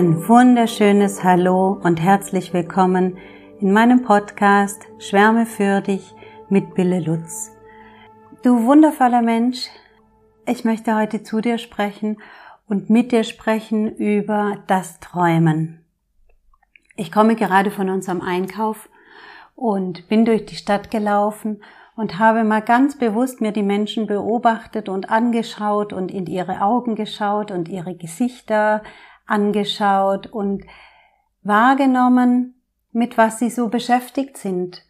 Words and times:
Ein 0.00 0.26
wunderschönes 0.26 1.22
Hallo 1.24 1.78
und 1.82 2.00
herzlich 2.00 2.54
willkommen 2.54 3.18
in 3.60 3.70
meinem 3.70 4.00
Podcast 4.00 4.86
Schwärme 4.98 5.44
für 5.44 5.82
dich 5.82 6.14
mit 6.48 6.74
Bille 6.74 7.00
Lutz. 7.00 7.54
Du 8.42 8.64
wundervoller 8.64 9.20
Mensch, 9.20 9.66
ich 10.46 10.64
möchte 10.64 10.96
heute 10.96 11.22
zu 11.22 11.42
dir 11.42 11.58
sprechen 11.58 12.16
und 12.66 12.88
mit 12.88 13.12
dir 13.12 13.24
sprechen 13.24 13.94
über 13.94 14.56
das 14.68 15.00
Träumen. 15.00 15.84
Ich 16.96 17.12
komme 17.12 17.36
gerade 17.36 17.70
von 17.70 17.90
unserem 17.90 18.22
Einkauf 18.22 18.88
und 19.54 20.08
bin 20.08 20.24
durch 20.24 20.46
die 20.46 20.56
Stadt 20.56 20.90
gelaufen 20.90 21.62
und 21.94 22.18
habe 22.18 22.42
mal 22.44 22.62
ganz 22.62 22.96
bewusst 22.96 23.42
mir 23.42 23.52
die 23.52 23.62
Menschen 23.62 24.06
beobachtet 24.06 24.88
und 24.88 25.10
angeschaut 25.10 25.92
und 25.92 26.10
in 26.10 26.24
ihre 26.24 26.62
Augen 26.62 26.94
geschaut 26.94 27.50
und 27.50 27.68
ihre 27.68 27.94
Gesichter 27.94 28.82
angeschaut 29.30 30.26
und 30.26 30.64
wahrgenommen, 31.42 32.62
mit 32.92 33.16
was 33.16 33.38
sie 33.38 33.50
so 33.50 33.68
beschäftigt 33.68 34.36
sind. 34.36 34.84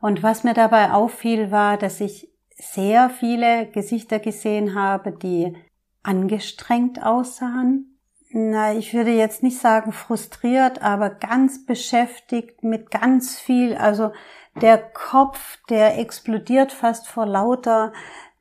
Und 0.00 0.22
was 0.22 0.42
mir 0.42 0.54
dabei 0.54 0.90
auffiel, 0.92 1.50
war, 1.50 1.76
dass 1.76 2.00
ich 2.00 2.28
sehr 2.56 3.10
viele 3.10 3.66
Gesichter 3.68 4.18
gesehen 4.18 4.74
habe, 4.74 5.12
die 5.12 5.56
angestrengt 6.02 7.02
aussahen. 7.02 7.98
Na, 8.30 8.72
ich 8.72 8.94
würde 8.94 9.12
jetzt 9.12 9.42
nicht 9.42 9.58
sagen 9.58 9.92
frustriert, 9.92 10.82
aber 10.82 11.10
ganz 11.10 11.66
beschäftigt 11.66 12.62
mit 12.62 12.90
ganz 12.90 13.38
viel, 13.38 13.76
also 13.76 14.12
der 14.60 14.78
Kopf, 14.78 15.58
der 15.68 15.98
explodiert 15.98 16.72
fast 16.72 17.08
vor 17.08 17.26
lauter 17.26 17.92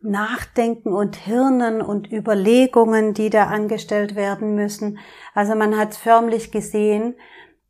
Nachdenken 0.01 0.93
und 0.93 1.15
Hirnen 1.15 1.81
und 1.81 2.11
Überlegungen, 2.11 3.13
die 3.13 3.29
da 3.29 3.45
angestellt 3.45 4.15
werden 4.15 4.55
müssen. 4.55 4.99
Also 5.33 5.55
man 5.55 5.77
hat 5.77 5.95
förmlich 5.95 6.51
gesehen, 6.51 7.15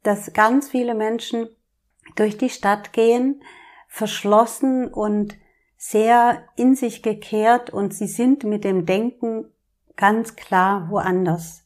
dass 0.04 0.34
ganz 0.34 0.70
viele 0.70 0.96
Menschen 0.96 1.50
durch 2.16 2.38
die 2.38 2.50
Stadt 2.50 2.94
gehen, 2.94 3.44
verschlossen 3.88 4.88
und 4.88 5.36
sehr 5.78 6.44
in 6.56 6.76
sich 6.76 7.04
gekehrt 7.04 7.70
und 7.70 7.94
sie 7.94 8.08
sind 8.08 8.44
mit 8.44 8.64
dem 8.64 8.86
Denken 8.86 9.46
ganz 9.96 10.36
klar 10.36 10.88
woanders. 10.90 11.66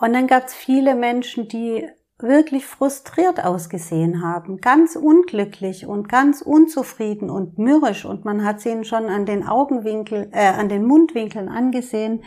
Und 0.00 0.12
dann 0.12 0.26
gab 0.26 0.46
es 0.46 0.54
viele 0.54 0.94
Menschen, 0.94 1.48
die 1.48 1.88
wirklich 2.20 2.66
frustriert 2.66 3.44
ausgesehen 3.44 4.22
haben, 4.22 4.60
ganz 4.60 4.96
unglücklich 4.96 5.86
und 5.86 6.08
ganz 6.08 6.42
unzufrieden 6.42 7.30
und 7.30 7.58
mürrisch 7.58 8.04
und 8.04 8.24
man 8.24 8.44
hat 8.44 8.60
sie 8.60 8.70
ihnen 8.70 8.84
schon 8.84 9.06
an 9.06 9.24
den 9.24 9.46
Augenwinkel, 9.46 10.28
äh, 10.32 10.48
an 10.48 10.68
den 10.68 10.84
Mundwinkeln 10.84 11.48
angesehen, 11.48 12.24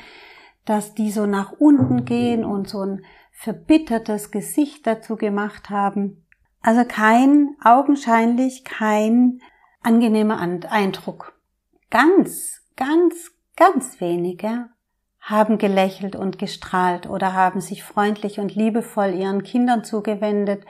dass 0.65 0.93
die 0.93 1.11
so 1.11 1.25
nach 1.25 1.51
unten 1.51 2.05
gehen 2.05 2.45
und 2.45 2.69
so 2.69 2.79
ein 2.79 3.05
verbittertes 3.31 4.31
Gesicht 4.31 4.87
dazu 4.87 5.17
gemacht 5.17 5.69
haben. 5.69 6.25
Also 6.61 6.85
kein, 6.85 7.55
augenscheinlich 7.63 8.63
kein 8.63 9.41
angenehmer 9.81 10.39
Eindruck. 10.39 11.33
Ganz, 11.89 12.61
ganz, 12.77 13.31
ganz 13.57 13.99
wenige 13.99 14.69
haben 15.31 15.57
gelächelt 15.57 16.15
und 16.15 16.37
gestrahlt 16.37 17.09
oder 17.09 17.33
haben 17.33 17.61
sich 17.61 17.83
freundlich 17.83 18.39
und 18.39 18.53
liebevoll 18.53 19.13
ihren 19.13 19.43
Kindern 19.43 19.83
zugewendet 19.83 20.65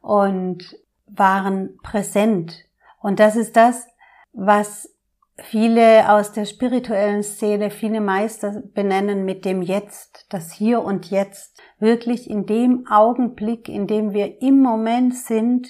und 0.00 0.76
waren 1.06 1.78
präsent. 1.82 2.66
Und 3.00 3.20
das 3.20 3.36
ist 3.36 3.56
das, 3.56 3.86
was 4.32 4.90
viele 5.36 6.12
aus 6.12 6.32
der 6.32 6.44
spirituellen 6.44 7.22
Szene, 7.22 7.70
viele 7.70 8.00
Meister 8.00 8.62
benennen 8.74 9.24
mit 9.24 9.44
dem 9.44 9.62
Jetzt, 9.62 10.26
das 10.30 10.52
Hier 10.52 10.82
und 10.82 11.10
Jetzt. 11.10 11.60
Wirklich 11.78 12.28
in 12.28 12.46
dem 12.46 12.86
Augenblick, 12.90 13.68
in 13.68 13.86
dem 13.86 14.12
wir 14.12 14.42
im 14.42 14.60
Moment 14.60 15.16
sind, 15.16 15.68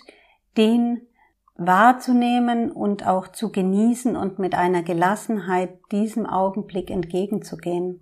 den 0.57 1.07
wahrzunehmen 1.55 2.73
und 2.73 3.07
auch 3.07 3.29
zu 3.29 3.53
genießen 3.53 4.17
und 4.17 4.39
mit 4.39 4.55
einer 4.55 4.83
Gelassenheit 4.83 5.79
diesem 5.93 6.27
Augenblick 6.27 6.91
entgegenzugehen 6.91 8.01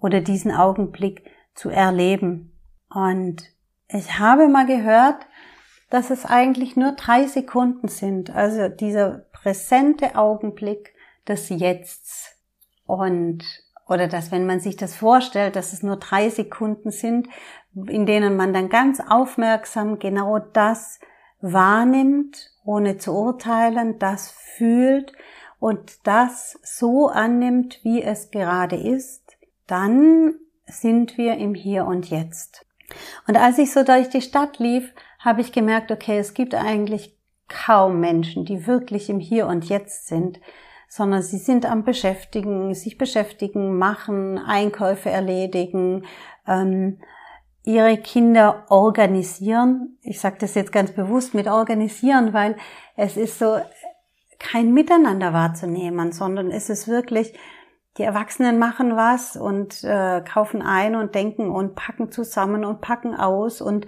oder 0.00 0.20
diesen 0.20 0.52
Augenblick 0.52 1.24
zu 1.54 1.70
erleben. 1.70 2.52
Und 2.88 3.42
ich 3.88 4.18
habe 4.18 4.48
mal 4.48 4.66
gehört, 4.66 5.26
dass 5.90 6.10
es 6.10 6.24
eigentlich 6.24 6.76
nur 6.76 6.92
drei 6.92 7.26
Sekunden 7.26 7.88
sind, 7.88 8.34
also 8.34 8.68
dieser 8.68 9.26
präsente 9.32 10.16
Augenblick 10.16 10.94
des 11.26 11.48
Jetzts. 11.48 12.36
Und, 12.86 13.44
oder 13.86 14.06
dass, 14.06 14.30
wenn 14.30 14.46
man 14.46 14.60
sich 14.60 14.76
das 14.76 14.94
vorstellt, 14.94 15.56
dass 15.56 15.72
es 15.72 15.82
nur 15.82 15.96
drei 15.96 16.28
Sekunden 16.28 16.90
sind, 16.90 17.28
in 17.74 18.06
denen 18.06 18.36
man 18.36 18.52
dann 18.52 18.68
ganz 18.68 19.00
aufmerksam 19.00 19.98
genau 19.98 20.38
das 20.38 21.00
wahrnimmt, 21.40 22.50
ohne 22.64 22.98
zu 22.98 23.12
urteilen, 23.12 23.98
das 23.98 24.30
fühlt 24.30 25.12
und 25.58 26.06
das 26.06 26.58
so 26.62 27.08
annimmt, 27.08 27.80
wie 27.82 28.02
es 28.02 28.30
gerade 28.30 28.76
ist 28.76 29.27
dann 29.68 30.34
sind 30.66 31.16
wir 31.16 31.36
im 31.36 31.54
Hier 31.54 31.86
und 31.86 32.10
Jetzt. 32.10 32.66
Und 33.28 33.36
als 33.36 33.58
ich 33.58 33.72
so 33.72 33.84
durch 33.84 34.08
die 34.08 34.22
Stadt 34.22 34.58
lief, 34.58 34.92
habe 35.20 35.40
ich 35.40 35.52
gemerkt, 35.52 35.92
okay, 35.92 36.18
es 36.18 36.34
gibt 36.34 36.54
eigentlich 36.54 37.16
kaum 37.48 38.00
Menschen, 38.00 38.44
die 38.44 38.66
wirklich 38.66 39.08
im 39.08 39.20
Hier 39.20 39.46
und 39.46 39.68
Jetzt 39.68 40.08
sind, 40.08 40.40
sondern 40.88 41.22
sie 41.22 41.38
sind 41.38 41.66
am 41.66 41.84
Beschäftigen, 41.84 42.74
sich 42.74 42.98
beschäftigen, 42.98 43.76
machen, 43.76 44.38
Einkäufe 44.38 45.10
erledigen, 45.10 46.06
ähm, 46.46 47.00
ihre 47.64 47.98
Kinder 47.98 48.64
organisieren. 48.70 49.98
Ich 50.02 50.20
sage 50.20 50.36
das 50.40 50.54
jetzt 50.54 50.72
ganz 50.72 50.92
bewusst 50.92 51.34
mit 51.34 51.46
organisieren, 51.46 52.32
weil 52.32 52.56
es 52.96 53.18
ist 53.18 53.38
so 53.38 53.58
kein 54.38 54.72
Miteinander 54.72 55.34
wahrzunehmen, 55.34 56.12
sondern 56.12 56.50
es 56.50 56.70
ist 56.70 56.88
wirklich 56.88 57.34
die 57.98 58.04
Erwachsenen 58.04 58.58
machen 58.58 58.96
was 58.96 59.36
und 59.36 59.82
äh, 59.84 60.22
kaufen 60.22 60.62
ein 60.62 60.94
und 60.94 61.14
denken 61.14 61.50
und 61.50 61.74
packen 61.74 62.10
zusammen 62.12 62.64
und 62.64 62.80
packen 62.80 63.14
aus 63.14 63.60
und 63.60 63.86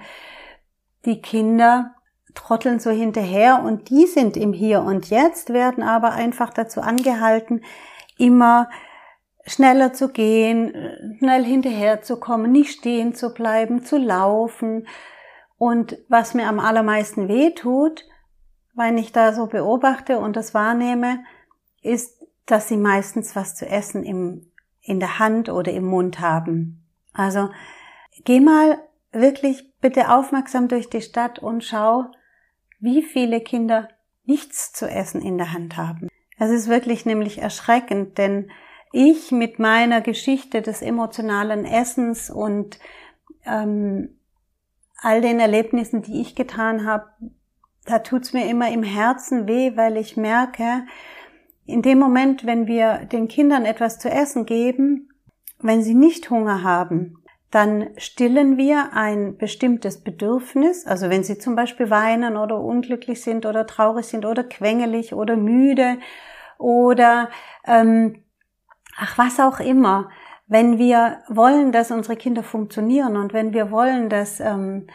die 1.05 1.23
Kinder 1.23 1.95
trotteln 2.35 2.79
so 2.79 2.91
hinterher 2.91 3.63
und 3.65 3.91
die 3.91 4.07
sind 4.07 4.37
im 4.37 4.53
Hier 4.53 4.83
und 4.83 5.11
Jetzt, 5.11 5.53
werden 5.53 5.83
aber 5.83 6.13
einfach 6.13 6.51
dazu 6.51 6.81
angehalten, 6.81 7.65
immer 8.19 8.69
schneller 9.47 9.93
zu 9.93 10.11
gehen, 10.11 11.17
schnell 11.19 11.45
hinterher 11.45 12.03
zu 12.03 12.19
kommen, 12.19 12.53
nicht 12.53 12.79
stehen 12.79 13.15
zu 13.15 13.33
bleiben, 13.33 13.85
zu 13.85 13.97
laufen. 13.97 14.87
Und 15.57 15.99
was 16.09 16.35
mir 16.35 16.49
am 16.49 16.61
allermeisten 16.61 17.29
weh 17.29 17.51
tut, 17.51 18.05
wenn 18.75 18.99
ich 18.99 19.13
da 19.13 19.33
so 19.33 19.47
beobachte 19.47 20.19
und 20.19 20.37
das 20.37 20.55
wahrnehme, 20.55 21.25
ist 21.83 22.20
dass 22.51 22.69
sie 22.69 22.77
meistens 22.77 23.37
was 23.37 23.55
zu 23.55 23.67
essen 23.67 24.05
im, 24.05 24.51
in 24.83 25.01
der 25.01 25.19
Hand 25.19 25.49
oder 25.49 25.73
im 25.73 25.85
Mund 25.85 26.21
haben. 26.21 26.85
Also 27.13 27.51
geh 28.25 28.41
mal 28.41 28.79
wirklich 29.13 29.73
bitte 29.81 30.11
aufmerksam 30.11 30.69
durch 30.69 30.89
die 30.89 31.03
Stadt 31.03 31.39
und 31.39 31.65
schau, 31.65 32.05
wie 32.79 33.03
viele 33.03 33.41
Kinder 33.41 33.89
nichts 34.25 34.73
zu 34.73 34.89
essen 34.89 35.23
in 35.23 35.39
der 35.39 35.53
Hand 35.53 35.77
haben. 35.77 36.09
Es 36.39 36.51
ist 36.51 36.69
wirklich 36.69 37.05
nämlich 37.05 37.39
erschreckend, 37.39 38.17
denn 38.17 38.51
ich 38.93 39.31
mit 39.31 39.59
meiner 39.59 40.01
Geschichte 40.01 40.63
des 40.63 40.83
emotionalen 40.83 41.65
Essens 41.65 42.31
und 42.31 42.79
ähm, 43.45 44.19
all 44.97 45.21
den 45.21 45.41
Erlebnissen, 45.41 46.03
die 46.03 46.21
ich 46.21 46.35
getan 46.35 46.87
habe, 46.87 47.07
da 47.87 48.01
tut's 48.01 48.33
mir 48.33 48.49
immer 48.49 48.71
im 48.71 48.83
Herzen 48.83 49.47
weh, 49.47 49.77
weil 49.77 49.97
ich 49.97 50.17
merke, 50.17 50.85
in 51.71 51.83
dem 51.83 51.99
Moment, 51.99 52.47
wenn 52.47 52.67
wir 52.67 53.07
den 53.07 53.29
Kindern 53.29 53.65
etwas 53.65 53.99
zu 53.99 54.11
essen 54.11 54.47
geben, 54.47 55.09
wenn 55.59 55.83
sie 55.83 55.95
nicht 55.95 56.31
Hunger 56.31 56.63
haben, 56.63 57.17
dann 57.51 57.89
stillen 57.97 58.57
wir 58.57 58.93
ein 58.93 59.37
bestimmtes 59.37 60.03
Bedürfnis. 60.03 60.87
Also 60.87 61.11
wenn 61.11 61.25
sie 61.25 61.39
zum 61.39 61.57
Beispiel 61.57 61.91
weinen 61.91 62.37
oder 62.37 62.61
unglücklich 62.61 63.23
sind 63.23 63.45
oder 63.45 63.67
traurig 63.67 64.07
sind 64.07 64.25
oder 64.25 64.45
quengelig 64.45 65.15
oder 65.15 65.37
müde 65.37 65.99
oder 66.59 67.29
ähm, 67.67 68.23
ach 68.97 69.19
was 69.19 69.41
auch 69.41 69.59
immer. 69.59 70.11
Wenn 70.47 70.79
wir 70.79 71.19
wollen, 71.29 71.73
dass 71.73 71.91
unsere 71.91 72.17
Kinder 72.17 72.43
funktionieren 72.43 73.17
und 73.17 73.33
wenn 73.33 73.53
wir 73.53 73.71
wollen, 73.71 74.09
dass 74.09 74.41
ähm, 74.41 74.87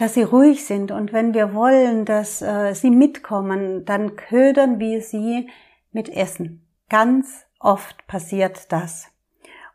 dass 0.00 0.14
sie 0.14 0.22
ruhig 0.22 0.64
sind 0.64 0.92
und 0.92 1.12
wenn 1.12 1.34
wir 1.34 1.52
wollen, 1.52 2.06
dass 2.06 2.40
äh, 2.40 2.72
sie 2.72 2.90
mitkommen, 2.90 3.84
dann 3.84 4.16
ködern 4.16 4.78
wir 4.78 5.02
sie 5.02 5.50
mit 5.92 6.08
Essen. 6.08 6.66
Ganz 6.88 7.46
oft 7.58 8.06
passiert 8.06 8.72
das. 8.72 9.08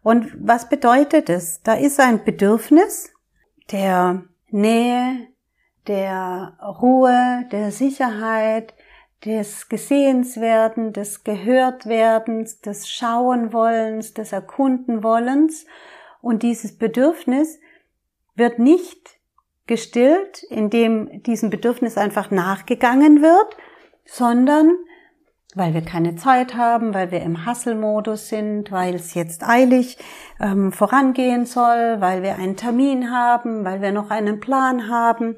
Und 0.03 0.31
was 0.37 0.69
bedeutet 0.69 1.29
es? 1.29 1.61
Da 1.63 1.73
ist 1.73 1.99
ein 1.99 2.23
Bedürfnis 2.23 3.11
der 3.71 4.23
Nähe, 4.49 5.27
der 5.87 6.57
Ruhe, 6.61 7.45
der 7.51 7.71
Sicherheit, 7.71 8.73
des 9.25 9.69
Gesehenswerden, 9.69 10.93
des 10.93 11.23
Gehörtwerdens, 11.23 12.61
des 12.61 12.87
Schauenwollens, 12.89 14.13
des 14.13 14.31
Erkundenwollens. 14.31 15.65
Und 16.21 16.43
dieses 16.43 16.77
Bedürfnis 16.77 17.59
wird 18.35 18.59
nicht 18.59 19.19
gestillt, 19.65 20.43
indem 20.43 21.23
diesem 21.23 21.49
Bedürfnis 21.49 21.97
einfach 21.97 22.29
nachgegangen 22.29 23.23
wird, 23.23 23.57
sondern 24.05 24.77
weil 25.55 25.73
wir 25.73 25.81
keine 25.81 26.15
Zeit 26.17 26.55
haben, 26.55 26.93
weil 26.93 27.11
wir 27.11 27.21
im 27.21 27.45
Hasselmodus 27.45 28.27
sind, 28.27 28.71
weil 28.71 28.93
es 28.93 29.13
jetzt 29.13 29.43
eilig 29.43 29.97
ähm, 30.39 30.71
vorangehen 30.71 31.45
soll, 31.45 32.01
weil 32.01 32.21
wir 32.21 32.35
einen 32.35 32.57
Termin 32.57 33.09
haben, 33.09 33.63
weil 33.63 33.81
wir 33.81 33.93
noch 33.93 34.09
einen 34.09 34.41
Plan 34.41 34.89
haben, 34.89 35.37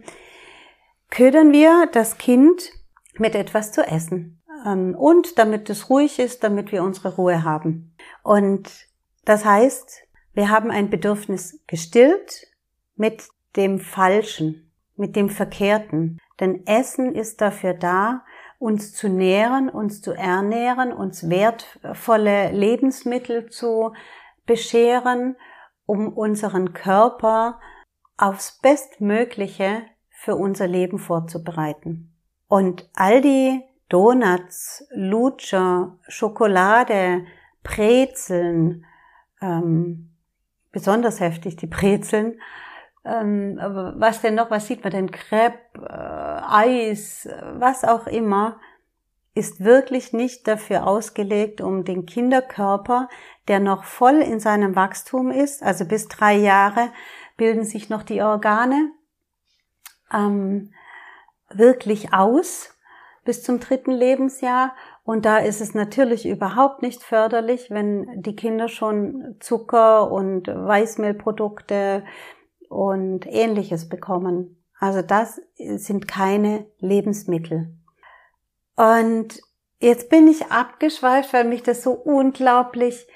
ködern 1.11 1.51
wir 1.51 1.87
das 1.91 2.17
Kind 2.17 2.71
mit 3.17 3.35
etwas 3.35 3.71
zu 3.71 3.81
essen. 3.85 4.41
Ähm, 4.65 4.95
und 4.95 5.37
damit 5.37 5.69
es 5.69 5.89
ruhig 5.89 6.17
ist, 6.17 6.43
damit 6.43 6.71
wir 6.71 6.83
unsere 6.83 7.15
Ruhe 7.15 7.43
haben. 7.43 7.93
Und 8.23 8.87
das 9.23 9.45
heißt, 9.45 10.07
wir 10.33 10.49
haben 10.49 10.71
ein 10.71 10.89
Bedürfnis 10.89 11.59
gestillt 11.67 12.47
mit 12.95 13.27
dem 13.55 13.79
Falschen, 13.79 14.71
mit 14.95 15.15
dem 15.15 15.29
Verkehrten. 15.29 16.19
Denn 16.39 16.65
Essen 16.65 17.13
ist 17.13 17.41
dafür 17.41 17.73
da, 17.73 18.23
uns 18.59 18.93
zu 18.93 19.09
nähren, 19.09 19.69
uns 19.69 20.01
zu 20.01 20.13
ernähren, 20.13 20.91
uns 20.91 21.29
wertvolle 21.29 22.51
Lebensmittel 22.51 23.49
zu 23.49 23.93
bescheren, 24.45 25.35
um 25.85 26.13
unseren 26.13 26.73
Körper 26.73 27.59
aufs 28.17 28.59
Bestmögliche 28.61 29.83
für 30.09 30.35
unser 30.35 30.67
Leben 30.67 30.97
vorzubereiten. 30.97 32.13
Und 32.47 32.89
all 32.95 33.21
die 33.21 33.61
Donuts, 33.89 34.85
Lutscher, 34.91 35.97
Schokolade, 36.07 37.25
Brezeln, 37.63 38.85
ähm, 39.41 40.09
besonders 40.71 41.19
heftig 41.19 41.55
die 41.57 41.67
Brezeln, 41.67 42.39
ähm, 43.07 43.57
was 43.97 44.21
denn 44.21 44.35
noch, 44.35 44.51
was 44.51 44.67
sieht 44.67 44.83
man 44.83 44.91
denn, 44.91 45.11
Crepe, 45.11 45.57
äh, 45.75 46.41
Eis, 46.49 47.27
was 47.53 47.83
auch 47.83 48.07
immer, 48.07 48.59
ist 49.33 49.63
wirklich 49.63 50.13
nicht 50.13 50.47
dafür 50.47 50.87
ausgelegt, 50.87 51.61
um 51.61 51.83
den 51.83 52.05
Kinderkörper, 52.05 53.07
der 53.47 53.59
noch 53.59 53.83
voll 53.83 54.15
in 54.15 54.39
seinem 54.39 54.75
Wachstum 54.75 55.31
ist, 55.31 55.61
also 55.61 55.85
bis 55.85 56.07
drei 56.07 56.35
Jahre 56.35 56.89
bilden 57.37 57.63
sich 57.63 57.89
noch 57.89 58.01
die 58.01 58.21
Organe, 58.21 58.91
ähm, 60.11 60.73
wirklich 61.49 62.13
aus 62.13 62.73
bis 63.25 63.43
zum 63.43 63.59
dritten 63.59 63.91
Lebensjahr. 63.91 64.73
Und 65.03 65.25
da 65.25 65.37
ist 65.37 65.61
es 65.61 65.73
natürlich 65.73 66.27
überhaupt 66.27 66.81
nicht 66.81 67.03
förderlich, 67.03 67.69
wenn 67.69 68.21
die 68.21 68.35
Kinder 68.35 68.69
schon 68.69 69.35
Zucker 69.39 70.11
und 70.11 70.47
Weißmehlprodukte 70.47 72.03
und 72.69 73.25
ähnliches 73.25 73.89
bekommen. 73.89 74.63
Also 74.79 75.01
das 75.01 75.41
sind 75.57 76.07
keine 76.07 76.65
Lebensmittel. 76.79 77.73
Und 78.75 79.41
jetzt 79.79 80.09
bin 80.09 80.27
ich 80.27 80.51
abgeschweift, 80.51 81.33
weil 81.33 81.45
mich 81.45 81.63
das 81.63 81.81
so 81.81 81.91
unglaublich 81.91 83.07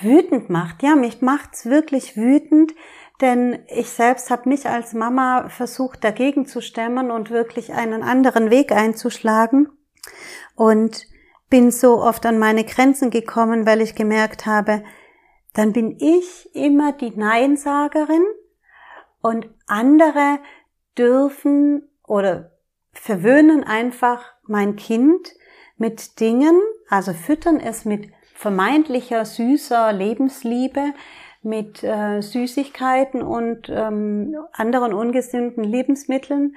wütend 0.00 0.50
macht. 0.50 0.82
Ja, 0.82 0.96
mich 0.96 1.20
macht's 1.20 1.66
wirklich 1.66 2.16
wütend, 2.16 2.72
denn 3.20 3.60
ich 3.68 3.90
selbst 3.90 4.30
habe 4.30 4.48
mich 4.48 4.66
als 4.66 4.94
Mama 4.94 5.48
versucht 5.48 6.02
dagegen 6.02 6.46
zu 6.46 6.60
stemmen 6.60 7.10
und 7.10 7.30
wirklich 7.30 7.72
einen 7.72 8.02
anderen 8.02 8.50
Weg 8.50 8.72
einzuschlagen 8.72 9.68
und 10.56 11.06
bin 11.50 11.70
so 11.70 12.00
oft 12.02 12.24
an 12.26 12.38
meine 12.38 12.64
Grenzen 12.64 13.10
gekommen, 13.10 13.66
weil 13.66 13.80
ich 13.80 13.94
gemerkt 13.94 14.46
habe, 14.46 14.84
dann 15.52 15.72
bin 15.72 15.96
ich 15.98 16.54
immer 16.54 16.92
die 16.92 17.10
Neinsagerin 17.10 18.24
und 19.22 19.48
andere 19.66 20.38
dürfen 20.96 21.88
oder 22.06 22.52
verwöhnen 22.92 23.64
einfach 23.64 24.24
mein 24.46 24.76
Kind 24.76 25.34
mit 25.76 26.20
Dingen, 26.20 26.60
also 26.88 27.12
füttern 27.12 27.60
es 27.60 27.84
mit 27.84 28.10
vermeintlicher 28.34 29.24
süßer 29.24 29.92
Lebensliebe, 29.92 30.92
mit 31.42 31.82
äh, 31.82 32.20
Süßigkeiten 32.20 33.22
und 33.22 33.68
ähm, 33.70 34.36
anderen 34.52 34.92
ungesunden 34.92 35.64
Lebensmitteln. 35.64 36.56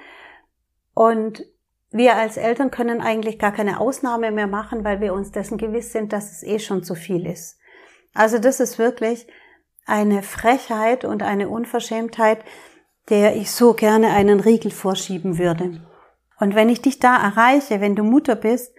Und 0.93 1.45
wir 1.91 2.15
als 2.15 2.37
Eltern 2.37 2.71
können 2.71 3.01
eigentlich 3.01 3.39
gar 3.39 3.53
keine 3.53 3.79
Ausnahme 3.79 4.31
mehr 4.31 4.47
machen, 4.47 4.83
weil 4.83 4.99
wir 4.99 5.13
uns 5.13 5.31
dessen 5.31 5.57
gewiss 5.57 5.93
sind, 5.93 6.11
dass 6.11 6.31
es 6.31 6.43
eh 6.43 6.59
schon 6.59 6.83
zu 6.83 6.95
viel 6.95 7.25
ist. 7.25 7.59
Also 8.13 8.39
das 8.39 8.59
ist 8.59 8.77
wirklich 8.77 9.27
eine 9.85 10.23
Frechheit 10.23 11.05
und 11.05 11.23
eine 11.23 11.49
Unverschämtheit, 11.49 12.43
der 13.09 13.35
ich 13.35 13.51
so 13.51 13.73
gerne 13.73 14.11
einen 14.11 14.39
Riegel 14.39 14.71
vorschieben 14.71 15.37
würde. 15.37 15.81
Und 16.39 16.55
wenn 16.55 16.69
ich 16.69 16.81
dich 16.81 16.99
da 16.99 17.15
erreiche, 17.17 17.81
wenn 17.81 17.95
du 17.95 18.03
Mutter 18.03 18.35
bist, 18.35 18.73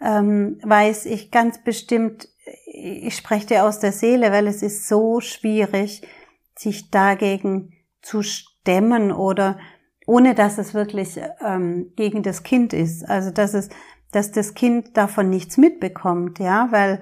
ähm, 0.00 0.58
weiß 0.62 1.06
ich 1.06 1.30
ganz 1.30 1.62
bestimmt, 1.62 2.28
ich 2.66 3.16
spreche 3.16 3.46
dir 3.46 3.64
aus 3.64 3.78
der 3.78 3.92
Seele, 3.92 4.32
weil 4.32 4.46
es 4.46 4.62
ist 4.62 4.88
so 4.88 5.20
schwierig, 5.20 6.02
sich 6.56 6.90
dagegen 6.90 7.74
zu 8.02 8.22
stemmen 8.22 9.12
oder 9.12 9.58
ohne 10.06 10.34
dass 10.34 10.58
es 10.58 10.74
wirklich 10.74 11.20
ähm, 11.44 11.92
gegen 11.96 12.22
das 12.22 12.42
Kind 12.42 12.72
ist. 12.72 13.08
Also 13.08 13.30
dass 13.30 13.54
es, 13.54 13.68
dass 14.12 14.32
das 14.32 14.54
Kind 14.54 14.96
davon 14.96 15.30
nichts 15.30 15.56
mitbekommt, 15.56 16.38
ja, 16.38 16.68
weil 16.70 17.00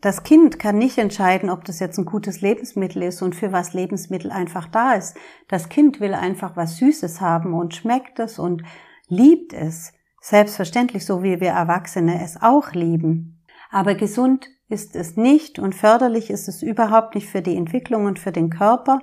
das 0.00 0.22
Kind 0.22 0.58
kann 0.58 0.78
nicht 0.78 0.98
entscheiden, 0.98 1.50
ob 1.50 1.64
das 1.64 1.80
jetzt 1.80 1.98
ein 1.98 2.04
gutes 2.04 2.40
Lebensmittel 2.40 3.02
ist 3.02 3.20
und 3.20 3.34
für 3.34 3.52
was 3.52 3.74
Lebensmittel 3.74 4.30
einfach 4.30 4.68
da 4.68 4.92
ist. 4.92 5.16
Das 5.48 5.68
Kind 5.68 6.00
will 6.00 6.14
einfach 6.14 6.56
was 6.56 6.76
Süßes 6.76 7.20
haben 7.20 7.52
und 7.52 7.74
schmeckt 7.74 8.18
es 8.20 8.38
und 8.38 8.62
liebt 9.08 9.52
es. 9.52 9.92
Selbstverständlich, 10.20 11.04
so 11.04 11.22
wie 11.22 11.40
wir 11.40 11.50
Erwachsene 11.50 12.22
es 12.22 12.40
auch 12.40 12.72
lieben. 12.72 13.40
Aber 13.70 13.94
gesund 13.94 14.48
ist 14.68 14.94
es 14.94 15.16
nicht 15.16 15.58
und 15.58 15.74
förderlich 15.74 16.30
ist 16.30 16.48
es 16.48 16.62
überhaupt 16.62 17.14
nicht 17.14 17.28
für 17.28 17.42
die 17.42 17.56
Entwicklung 17.56 18.04
und 18.04 18.18
für 18.18 18.32
den 18.32 18.50
Körper. 18.50 19.00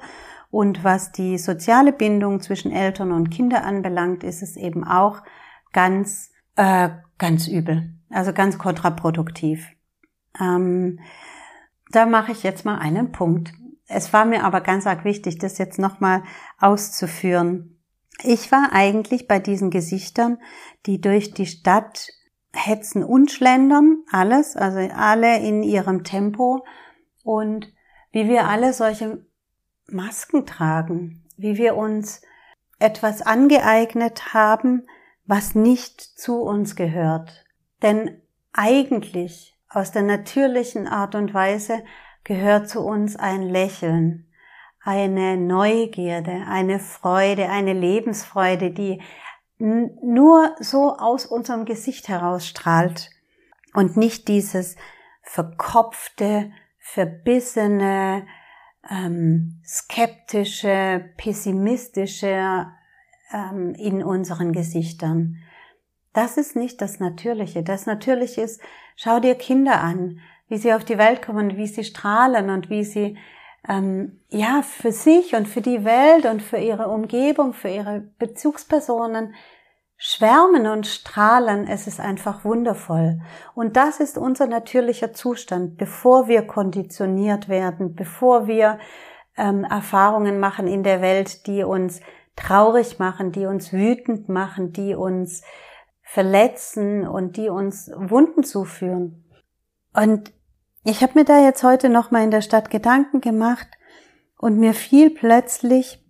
Und 0.50 0.83
was 0.83 1.12
die 1.12 1.38
soziale 1.38 1.92
Bindung 1.92 2.39
zwischen 2.39 2.71
Eltern 2.71 3.12
und 3.12 3.31
Kinder 3.31 3.65
anbelangt, 3.65 4.24
ist 4.24 4.42
es 4.42 4.56
eben 4.56 4.86
auch 4.86 5.21
ganz, 5.74 6.31
äh, 6.56 6.90
ganz 7.18 7.47
übel. 7.47 7.94
Also 8.09 8.31
ganz 8.31 8.57
kontraproduktiv. 8.57 9.75
Ähm, 10.39 10.99
da 11.92 12.06
mache 12.06 12.31
ich 12.31 12.44
jetzt 12.44 12.65
mal 12.65 12.77
einen 12.77 13.11
Punkt. 13.11 13.54
Es 13.87 14.13
war 14.13 14.25
mir 14.25 14.44
aber 14.44 14.61
ganz 14.61 14.87
arg 14.87 15.06
wichtig, 15.06 15.37
das 15.37 15.57
jetzt 15.57 15.80
nochmal 15.80 16.23
auszuführen. 16.59 17.80
Ich 18.23 18.51
war 18.51 18.69
eigentlich 18.71 19.27
bei 19.27 19.39
diesen 19.39 19.69
Gesichtern, 19.69 20.39
die 20.85 20.99
durch 20.99 21.33
die 21.33 21.45
Stadt 21.45 22.09
hetzen 22.54 23.04
und 23.04 23.31
schlendern, 23.31 24.04
alles, 24.11 24.56
also 24.56 24.80
alle 24.80 25.39
in 25.39 25.61
ihrem 25.61 26.04
Tempo 26.04 26.65
und 27.23 27.71
wie 28.11 28.27
wir 28.27 28.47
alle 28.47 28.73
solche 28.73 29.25
Masken 29.87 30.45
tragen, 30.45 31.23
wie 31.37 31.57
wir 31.57 31.75
uns 31.75 32.21
etwas 32.80 33.21
angeeignet 33.21 34.33
haben, 34.33 34.87
was 35.25 35.56
nicht 35.56 36.01
zu 36.01 36.42
uns 36.42 36.75
gehört. 36.75 37.45
Denn 37.81 38.21
eigentlich 38.54 39.55
aus 39.76 39.92
der 39.92 40.04
natürlichen 40.04 40.88
Art 40.88 41.16
und 41.16 41.34
Weise 41.34 41.84
gehört 42.24 42.70
zu 42.70 42.82
uns 42.82 43.16
ein 43.16 43.44
Lächeln, 43.44 44.28
eine 44.82 45.38
Neugierde, 45.38 46.46
eine 46.48 46.80
Freude, 46.80 47.50
eine 47.50 47.74
Lebensfreude, 47.74 48.72
die 48.72 49.02
nur 49.58 50.56
so 50.60 50.96
aus 50.98 51.26
unserem 51.26 51.66
Gesicht 51.66 52.08
herausstrahlt 52.08 53.10
und 53.74 53.98
nicht 53.98 54.28
dieses 54.28 54.76
verkopfte, 55.22 56.52
verbissene, 56.80 58.28
ähm, 58.90 59.62
skeptische, 59.66 61.10
pessimistische 61.18 62.68
ähm, 63.34 63.74
in 63.76 64.04
unseren 64.04 64.52
Gesichtern. 64.54 65.38
Das 66.14 66.38
ist 66.38 66.56
nicht 66.56 66.82
das 66.82 67.00
Natürliche. 67.00 67.64
Das 67.64 67.86
Natürliche 67.86 68.42
ist, 68.42 68.62
schau 68.95 69.19
dir 69.19 69.35
Kinder 69.35 69.81
an, 69.81 70.19
wie 70.47 70.57
sie 70.57 70.73
auf 70.73 70.83
die 70.83 70.97
Welt 70.97 71.21
kommen, 71.21 71.57
wie 71.57 71.68
sie 71.68 71.83
strahlen 71.83 72.49
und 72.49 72.69
wie 72.69 72.83
sie 72.83 73.18
ähm, 73.68 74.21
ja 74.30 74.61
für 74.61 74.92
sich 74.92 75.35
und 75.35 75.47
für 75.47 75.61
die 75.61 75.85
Welt 75.85 76.25
und 76.25 76.42
für 76.42 76.57
ihre 76.57 76.87
Umgebung, 76.87 77.54
für 77.54 77.69
ihre 77.69 78.02
Bezugspersonen 78.19 79.33
schwärmen 79.97 80.68
und 80.68 80.87
strahlen. 80.87 81.68
Es 81.68 81.87
ist 81.87 81.99
einfach 81.99 82.44
wundervoll. 82.45 83.21
Und 83.54 83.78
das 83.78 83.99
ist 83.99 84.18
unser 84.18 84.47
natürlicher 84.47 85.14
Zustand, 85.14 85.78
bevor 85.78 86.28
wir 86.28 86.45
konditioniert 86.45 87.49
werden, 87.49 87.95
bevor 87.95 88.47
wir 88.47 88.80
ähm, 89.37 89.64
Erfahrungen 89.64 90.40
machen 90.40 90.68
in 90.68 90.83
der 90.83 91.02
Welt, 91.02 91.47
die 91.47 91.64
uns 91.64 92.02
traurig 92.35 92.99
machen, 92.99 93.31
die 93.31 93.45
uns 93.45 93.71
wütend 93.71 94.28
machen, 94.30 94.73
die 94.73 94.95
uns 94.95 95.44
verletzen 96.06 97.07
und 97.07 97.35
die 97.35 97.50
uns 97.50 97.92
Wunden 97.95 98.44
zuführen. 98.44 99.26
Und 99.94 100.31
ich 100.83 101.02
habe 101.02 101.14
mir 101.16 101.26
da 101.26 101.44
jetzt 101.44 101.64
heute 101.64 101.90
noch 101.90 102.12
mal 102.12 102.24
in 102.24 102.31
der 102.31 102.42
Stadt 102.42 102.69
Gedanken 102.69 103.19
gemacht 103.19 103.68
und 104.38 104.57
mir 104.57 104.74
fiel 104.74 105.09
plötzlich 105.09 106.06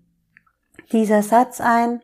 dieser 0.92 1.24
Satz 1.24 1.62
ein, 1.62 2.02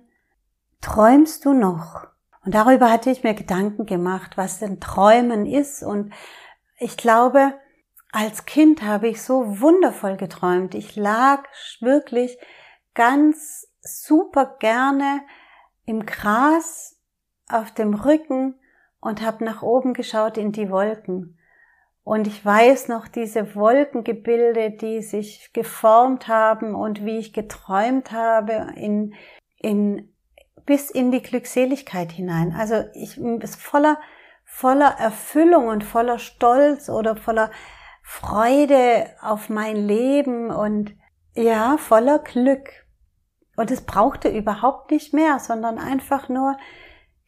träumst 0.80 1.46
du 1.46 1.54
noch? 1.54 2.08
Und 2.44 2.56
darüber 2.56 2.90
hatte 2.90 3.12
ich 3.12 3.24
mir 3.24 3.34
Gedanken 3.34 3.86
gemacht, 3.86 4.38
was 4.38 4.60
denn 4.60 4.80
Träumen 4.80 5.46
ist. 5.46 5.84
Und 5.84 6.14
ich 6.80 6.98
glaube, 6.98 7.54
als 8.12 8.46
Kind 8.46 8.82
habe 8.82 9.10
ich 9.10 9.22
so 9.22 9.60
wundervoll 9.60 10.18
geträumt. 10.18 10.74
Ich 10.74 10.96
lag 10.96 11.44
wirklich 11.82 12.38
ganz 12.94 13.68
super 13.82 14.58
gerne 14.60 15.22
im 15.86 16.06
Gras 16.06 17.01
auf 17.52 17.72
dem 17.72 17.94
Rücken 17.94 18.56
und 19.00 19.22
habe 19.22 19.44
nach 19.44 19.62
oben 19.62 19.94
geschaut 19.94 20.38
in 20.38 20.52
die 20.52 20.70
Wolken. 20.70 21.38
Und 22.04 22.28
ich 22.28 22.44
weiß 22.44 22.88
noch 22.88 23.08
diese 23.08 23.56
Wolkengebilde, 23.56 24.72
die 24.72 25.02
sich 25.02 25.52
geformt 25.54 26.28
haben 26.28 26.74
und 26.74 27.06
wie 27.06 27.18
ich 27.18 27.34
geträumt 27.34 28.12
habe 28.12 28.74
in, 28.76 29.14
in, 29.58 30.12
bis 30.66 30.90
in 30.90 31.12
die 31.12 31.22
Glückseligkeit 31.22 32.12
hinein. 32.12 32.56
Also 32.58 32.84
ich 32.94 33.18
ist 33.18 33.62
voller, 33.62 34.00
voller 34.46 34.96
Erfüllung 35.00 35.68
und 35.68 35.84
voller 35.84 36.18
Stolz 36.18 36.90
oder 36.90 37.16
voller 37.16 37.52
Freude 38.02 39.06
auf 39.22 39.50
mein 39.50 39.76
Leben 39.76 40.50
und 40.50 40.96
ja, 41.36 41.78
voller 41.78 42.20
Glück. 42.20 42.70
Und 43.56 43.70
es 43.70 43.82
brauchte 43.82 44.30
überhaupt 44.30 44.92
nicht 44.92 45.14
mehr, 45.14 45.40
sondern 45.40 45.78
einfach 45.78 46.30
nur 46.30 46.58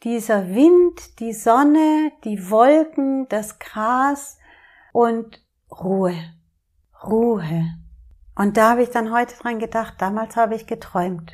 dieser 0.04 0.50
Wind, 0.50 1.20
die 1.20 1.34
Sonne, 1.34 2.12
die 2.24 2.50
Wolken, 2.50 3.28
das 3.30 3.60
Gras 3.60 4.38
und 4.92 5.42
Ruhe. 5.72 6.16
Ruhe. 7.04 7.66
Und 8.36 8.58
da 8.58 8.72
habe 8.72 8.84
ich 8.84 8.90
dann 8.90 9.14
heute 9.14 9.36
dran 9.38 9.60
gedacht, 9.60 9.96
damals 10.00 10.36
habe 10.36 10.56
ich 10.56 10.68
geträumt. 10.68 11.34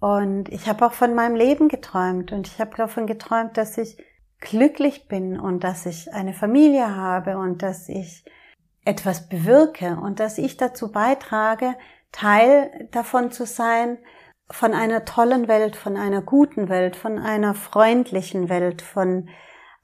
Und 0.00 0.48
ich 0.48 0.68
habe 0.68 0.86
auch 0.86 0.92
von 0.92 1.14
meinem 1.14 1.36
Leben 1.36 1.68
geträumt 1.68 2.32
und 2.32 2.46
ich 2.46 2.58
habe 2.58 2.74
davon 2.76 3.06
geträumt, 3.06 3.56
dass 3.58 3.76
ich 3.76 3.98
glücklich 4.40 5.08
bin 5.08 5.38
und 5.38 5.62
dass 5.62 5.84
ich 5.84 6.14
eine 6.14 6.32
Familie 6.32 6.96
habe 6.96 7.36
und 7.36 7.62
dass 7.62 7.88
ich 7.90 8.24
etwas 8.84 9.28
bewirke 9.28 9.98
und 10.00 10.18
dass 10.18 10.38
ich 10.38 10.56
dazu 10.56 10.90
beitrage, 10.90 11.74
Teil 12.12 12.88
davon 12.92 13.30
zu 13.30 13.44
sein, 13.44 13.98
von 14.50 14.74
einer 14.74 15.04
tollen 15.04 15.48
Welt, 15.48 15.76
von 15.76 15.96
einer 15.96 16.22
guten 16.22 16.68
Welt, 16.68 16.96
von 16.96 17.18
einer 17.18 17.54
freundlichen 17.54 18.48
Welt, 18.48 18.82
von 18.82 19.28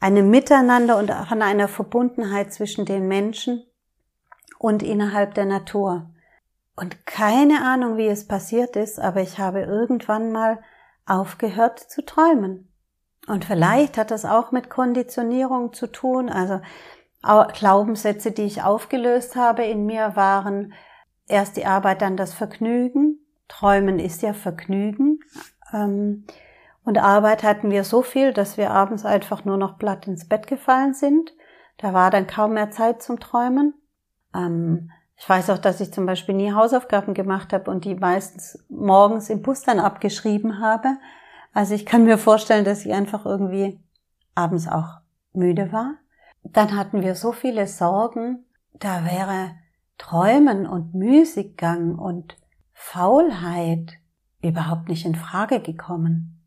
einem 0.00 0.30
Miteinander 0.30 0.98
und 0.98 1.10
von 1.10 1.42
einer 1.42 1.68
Verbundenheit 1.68 2.52
zwischen 2.52 2.84
den 2.84 3.08
Menschen 3.08 3.64
und 4.58 4.82
innerhalb 4.82 5.34
der 5.34 5.46
Natur. 5.46 6.10
Und 6.74 7.06
keine 7.06 7.62
Ahnung, 7.62 7.96
wie 7.96 8.08
es 8.08 8.28
passiert 8.28 8.76
ist, 8.76 8.98
aber 8.98 9.22
ich 9.22 9.38
habe 9.38 9.60
irgendwann 9.60 10.32
mal 10.32 10.58
aufgehört 11.06 11.78
zu 11.78 12.04
träumen. 12.04 12.70
Und 13.26 13.44
vielleicht 13.44 13.96
hat 13.96 14.10
das 14.10 14.24
auch 14.24 14.52
mit 14.52 14.68
Konditionierung 14.68 15.72
zu 15.72 15.86
tun. 15.86 16.28
Also 16.28 16.60
Glaubenssätze, 17.22 18.30
die 18.30 18.44
ich 18.44 18.62
aufgelöst 18.62 19.36
habe 19.36 19.64
in 19.64 19.86
mir 19.86 20.14
waren 20.14 20.74
erst 21.26 21.56
die 21.56 21.66
Arbeit, 21.66 22.02
dann 22.02 22.16
das 22.16 22.34
Vergnügen. 22.34 23.25
Träumen 23.48 23.98
ist 23.98 24.22
ja 24.22 24.32
Vergnügen. 24.32 25.20
Ähm, 25.72 26.24
und 26.84 26.98
Arbeit 26.98 27.42
hatten 27.42 27.70
wir 27.70 27.84
so 27.84 28.02
viel, 28.02 28.32
dass 28.32 28.56
wir 28.56 28.70
abends 28.70 29.04
einfach 29.04 29.44
nur 29.44 29.56
noch 29.56 29.78
platt 29.78 30.06
ins 30.06 30.28
Bett 30.28 30.46
gefallen 30.46 30.94
sind. 30.94 31.34
Da 31.78 31.92
war 31.92 32.10
dann 32.10 32.26
kaum 32.26 32.54
mehr 32.54 32.70
Zeit 32.70 33.02
zum 33.02 33.18
Träumen. 33.18 33.74
Ähm, 34.34 34.90
ich 35.16 35.28
weiß 35.28 35.50
auch, 35.50 35.58
dass 35.58 35.80
ich 35.80 35.92
zum 35.92 36.06
Beispiel 36.06 36.34
nie 36.34 36.52
Hausaufgaben 36.52 37.14
gemacht 37.14 37.52
habe 37.52 37.70
und 37.70 37.84
die 37.84 37.94
meistens 37.94 38.64
morgens 38.68 39.30
im 39.30 39.42
Bus 39.42 39.62
dann 39.62 39.80
abgeschrieben 39.80 40.60
habe. 40.60 40.96
Also 41.52 41.74
ich 41.74 41.86
kann 41.86 42.04
mir 42.04 42.18
vorstellen, 42.18 42.64
dass 42.64 42.84
ich 42.84 42.92
einfach 42.92 43.24
irgendwie 43.24 43.80
abends 44.34 44.68
auch 44.68 44.98
müde 45.32 45.72
war. 45.72 45.94
Dann 46.42 46.76
hatten 46.76 47.02
wir 47.02 47.14
so 47.14 47.32
viele 47.32 47.66
Sorgen, 47.66 48.44
da 48.74 49.04
wäre 49.04 49.52
Träumen 49.98 50.66
und 50.66 50.94
Müßiggang 50.94 51.98
und 51.98 52.36
Faulheit 52.78 53.94
überhaupt 54.42 54.88
nicht 54.88 55.06
in 55.06 55.14
Frage 55.14 55.60
gekommen. 55.60 56.42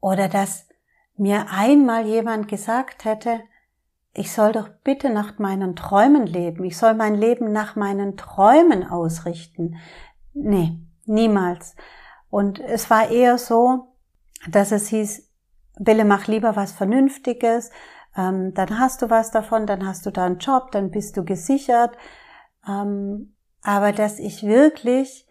Oder 0.00 0.28
dass 0.28 0.66
mir 1.16 1.50
einmal 1.50 2.06
jemand 2.06 2.48
gesagt 2.48 3.04
hätte, 3.04 3.40
ich 4.14 4.32
soll 4.32 4.52
doch 4.52 4.68
bitte 4.82 5.10
nach 5.10 5.38
meinen 5.38 5.76
Träumen 5.76 6.26
leben, 6.26 6.64
ich 6.64 6.78
soll 6.78 6.94
mein 6.94 7.14
Leben 7.14 7.52
nach 7.52 7.76
meinen 7.76 8.16
Träumen 8.16 8.82
ausrichten. 8.82 9.76
Nee, 10.32 10.78
niemals. 11.04 11.76
Und 12.30 12.60
es 12.60 12.88
war 12.88 13.10
eher 13.10 13.36
so, 13.36 13.94
dass 14.48 14.72
es 14.72 14.88
hieß, 14.88 15.28
Bille, 15.78 16.06
mach 16.06 16.26
lieber 16.26 16.56
was 16.56 16.72
Vernünftiges, 16.72 17.70
ähm, 18.16 18.54
dann 18.54 18.80
hast 18.80 19.02
du 19.02 19.10
was 19.10 19.30
davon, 19.30 19.66
dann 19.66 19.86
hast 19.86 20.06
du 20.06 20.10
da 20.10 20.24
einen 20.24 20.38
Job, 20.38 20.72
dann 20.72 20.90
bist 20.90 21.16
du 21.16 21.24
gesichert. 21.24 21.94
Ähm, 22.66 23.34
aber 23.62 23.92
dass 23.92 24.18
ich 24.18 24.44
wirklich 24.44 25.27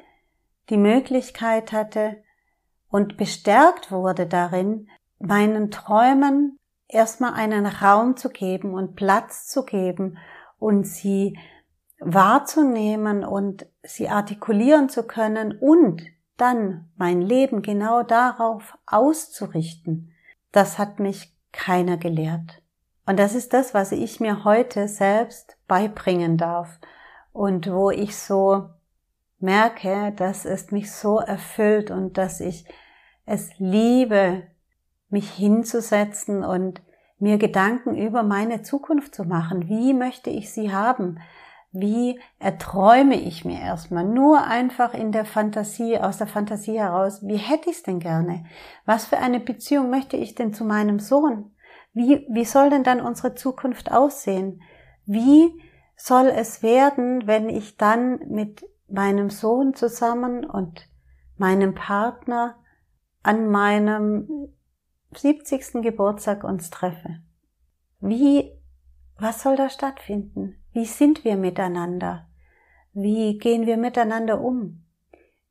die 0.70 0.78
Möglichkeit 0.78 1.72
hatte 1.72 2.18
und 2.90 3.18
bestärkt 3.18 3.92
wurde 3.92 4.28
darin, 4.28 4.90
meinen 5.20 5.72
Träumen 5.72 6.58
erstmal 6.88 7.34
einen 7.34 7.66
Raum 7.66 8.16
zu 8.18 8.30
geben 8.30 8.74
und 8.74 8.96
Platz 8.96 9.48
zu 9.48 9.64
geben 9.64 10.18
und 10.60 10.86
sie 10.86 11.38
wahrzunehmen 12.00 13.24
und 13.24 13.66
sie 13.84 14.10
artikulieren 14.10 14.90
zu 14.90 15.04
können 15.04 15.58
und 15.60 16.04
dann 16.38 16.92
mein 16.96 17.22
Leben 17.22 17.62
genau 17.62 18.04
darauf 18.04 18.78
auszurichten. 18.86 20.14
Das 20.52 20.78
hat 20.78 21.00
mich 21.00 21.36
keiner 21.52 21.98
gelehrt. 21.98 22.62
Und 23.06 23.18
das 23.18 23.36
ist 23.36 23.54
das, 23.54 23.74
was 23.74 23.92
ich 23.92 24.20
mir 24.20 24.44
heute 24.44 24.88
selbst 24.88 25.58
beibringen 25.68 26.38
darf 26.38 26.80
und 27.32 27.72
wo 27.72 27.90
ich 27.90 28.18
so 28.18 28.70
merke, 29.40 30.14
dass 30.16 30.46
es 30.46 30.72
mich 30.72 30.92
so 30.92 31.20
erfüllt 31.20 31.92
und 31.92 32.18
dass 32.18 32.40
ich 32.40 32.66
es 33.26 33.52
liebe, 33.60 34.44
mich 35.10 35.30
hinzusetzen 35.32 36.44
und 36.44 36.82
mir 37.20 37.38
Gedanken 37.38 37.96
über 37.96 38.24
meine 38.24 38.62
Zukunft 38.62 39.16
zu 39.16 39.24
machen. 39.24 39.68
Wie 39.68 39.94
möchte 39.94 40.30
ich 40.30 40.52
sie 40.52 40.72
haben? 40.72 41.20
Wie 41.72 42.20
erträume 42.40 43.16
ich 43.16 43.44
mir 43.44 43.60
erstmal? 43.60 44.06
Nur 44.06 44.44
einfach 44.44 44.94
in 44.94 45.12
der 45.12 45.26
Fantasie, 45.26 45.98
aus 45.98 46.18
der 46.18 46.28
Fantasie 46.28 46.80
heraus. 46.80 47.26
Wie 47.28 47.38
hätte 47.38 47.70
ich 47.70 47.78
es 47.78 47.84
denn 47.84 48.00
gerne? 48.00 48.46
Was 48.86 49.06
für 49.06 49.18
eine 49.18 49.40
Beziehung 49.40 49.90
möchte 49.90 50.18
ich 50.18 50.36
denn 50.36 50.54
zu 50.54 50.64
meinem 50.64 51.00
Sohn? 51.00 51.52
Wie, 51.94 52.26
wie 52.30 52.46
soll 52.46 52.70
denn 52.70 52.84
dann 52.84 53.02
unsere 53.02 53.36
Zukunft 53.36 53.92
aussehen? 53.92 54.62
Wie 55.06 55.62
soll 55.96 56.28
es 56.28 56.64
werden, 56.64 57.28
wenn 57.28 57.50
ich 57.50 57.78
dann 57.78 58.20
mit 58.30 58.64
meinem 58.88 59.30
Sohn 59.30 59.74
zusammen 59.74 60.46
und 60.46 60.88
meinem 61.38 61.76
Partner 61.76 62.56
an 63.24 63.50
meinem 63.50 64.50
70. 65.14 65.82
Geburtstag 65.82 66.44
uns 66.44 66.70
treffe. 66.70 67.20
Wie, 68.00 68.52
was 69.20 69.42
soll 69.42 69.56
da 69.56 69.70
stattfinden? 69.70 70.58
Wie 70.72 70.86
sind 70.86 71.24
wir 71.24 71.38
miteinander? 71.38 72.28
Wie 72.94 73.38
gehen 73.38 73.66
wir 73.66 73.78
miteinander 73.78 74.42
um? 74.42 74.84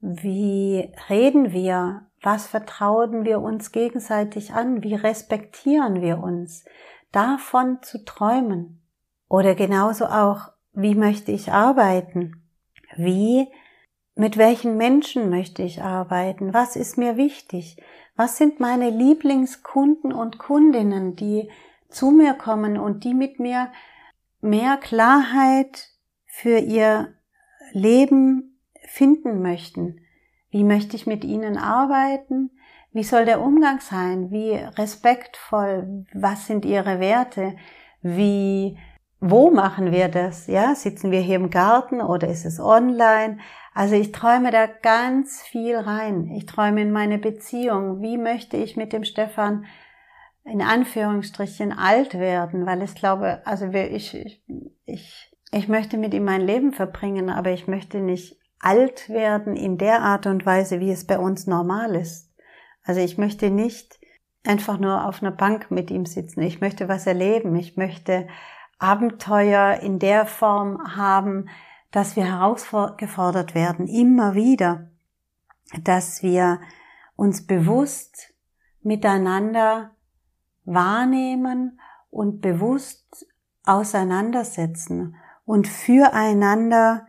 Wie 0.01 0.93
reden 1.09 1.53
wir? 1.53 2.07
Was 2.23 2.47
vertrauen 2.47 3.25
wir 3.25 3.41
uns 3.41 3.73
gegenseitig 3.73 4.53
an? 4.53 4.83
Wie 4.83 4.95
respektieren 4.95 6.01
wir 6.01 6.19
uns? 6.19 6.65
Davon 7.13 7.79
zu 7.83 8.05
träumen. 8.05 8.83
Oder 9.29 9.55
genauso 9.55 10.07
auch, 10.07 10.53
wie 10.73 10.95
möchte 10.95 11.33
ich 11.33 11.53
arbeiten? 11.53 12.46
Wie, 12.97 13.49
mit 14.15 14.37
welchen 14.37 14.77
Menschen 14.77 15.29
möchte 15.29 15.63
ich 15.63 15.83
arbeiten? 15.83 16.55
Was 16.55 16.77
ist 16.77 16.97
mir 16.97 17.17
wichtig? 17.17 17.77
Was 18.17 18.39
sind 18.39 18.61
meine 18.61 18.91
Lieblingskunden 18.91 20.13
und 20.13 20.39
Kundinnen, 20.39 21.17
die 21.17 21.51
zu 21.89 22.11
mir 22.11 22.35
kommen 22.35 22.79
und 22.79 23.05
die 23.05 23.15
mit 23.15 23.39
mir 23.39 23.71
mehr 24.41 24.79
Klarheit 24.79 25.91
für 26.27 26.59
ihr 26.59 27.15
Leben 27.73 28.59
finden 28.87 29.43
möchten? 29.43 30.01
Wie 30.51 30.65
möchte 30.65 30.97
ich 30.97 31.07
mit 31.07 31.25
ihnen 31.25 31.59
arbeiten? 31.59 32.51
Wie 32.93 33.05
soll 33.05 33.27
der 33.27 33.43
Umgang 33.43 33.81
sein? 33.81 34.31
Wie 34.31 34.53
respektvoll? 34.53 36.07
Was 36.15 36.47
sind 36.47 36.65
ihre 36.65 36.99
Werte? 36.99 37.57
Wie 38.01 38.79
wo 39.31 39.51
machen 39.51 39.93
wir 39.93 40.09
das? 40.09 40.47
Ja, 40.47 40.75
sitzen 40.75 41.11
wir 41.11 41.21
hier 41.21 41.37
im 41.37 41.51
Garten 41.51 42.01
oder 42.01 42.29
ist 42.29 42.45
es 42.45 42.61
online? 42.61 43.39
Also 43.75 43.95
ich 43.95 44.13
träume 44.13 44.51
da 44.51 44.67
ganz 44.67 45.43
viel 45.43 45.77
rein. 45.77 46.31
Ich 46.31 46.47
träume 46.47 46.83
in 46.83 46.93
meine 46.93 47.19
Beziehung. 47.19 48.01
Wie 48.01 48.19
möchte 48.19 48.57
ich 48.57 48.77
mit 48.77 48.93
dem 48.93 49.05
Stefan 49.05 49.67
in 50.45 50.63
Anführungsstrichen 50.63 51.73
alt 51.73 52.15
werden? 52.15 52.67
Weil 52.67 52.83
ich 52.83 52.95
glaube, 52.95 53.43
also 53.45 53.67
ich, 53.67 54.15
ich, 54.15 54.43
ich, 54.87 55.37
ich 55.53 55.69
möchte 55.69 55.99
mit 55.99 56.15
ihm 56.15 56.25
mein 56.25 56.41
Leben 56.41 56.73
verbringen, 56.73 57.29
aber 57.29 57.51
ich 57.51 57.69
möchte 57.69 57.99
nicht 57.99 58.39
alt 58.61 59.09
werden 59.09 59.57
in 59.57 59.79
der 59.79 60.03
Art 60.03 60.27
und 60.27 60.47
Weise, 60.47 60.81
wie 60.81 60.91
es 60.91 61.07
bei 61.07 61.19
uns 61.19 61.47
normal 61.47 61.95
ist. 61.95 62.33
Also 62.83 63.01
ich 63.01 63.19
möchte 63.19 63.51
nicht 63.51 63.99
einfach 64.45 64.79
nur 64.79 65.07
auf 65.07 65.23
einer 65.23 65.33
Bank 65.33 65.71
mit 65.71 65.91
ihm 65.91 66.07
sitzen. 66.07 66.41
Ich 66.43 66.61
möchte 66.61 66.89
was 66.89 67.07
erleben. 67.07 67.55
Ich 67.57 67.77
möchte 67.77 68.29
Abenteuer 68.79 69.81
in 69.81 69.99
der 69.99 70.27
Form 70.27 70.97
haben, 70.97 71.49
dass 71.91 72.17
wir 72.17 72.25
herausgefordert 72.25 73.55
werden, 73.55 73.87
immer 73.87 74.35
wieder, 74.35 74.91
dass 75.83 76.23
wir 76.23 76.61
uns 77.17 77.47
bewusst 77.47 78.35
miteinander 78.83 79.93
wahrnehmen 80.65 81.81
und 82.11 82.41
bewusst 82.41 83.27
auseinandersetzen 83.65 85.17
und 85.45 85.69
füreinander 85.69 87.07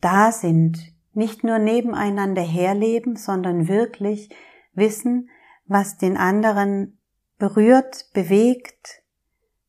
da 0.00 0.32
sind, 0.32 0.78
nicht 1.12 1.44
nur 1.44 1.58
nebeneinander 1.58 2.42
herleben, 2.42 3.16
sondern 3.16 3.68
wirklich 3.68 4.30
wissen, 4.72 5.28
was 5.66 5.98
den 5.98 6.16
anderen 6.16 6.98
berührt, 7.38 8.10
bewegt, 8.12 9.02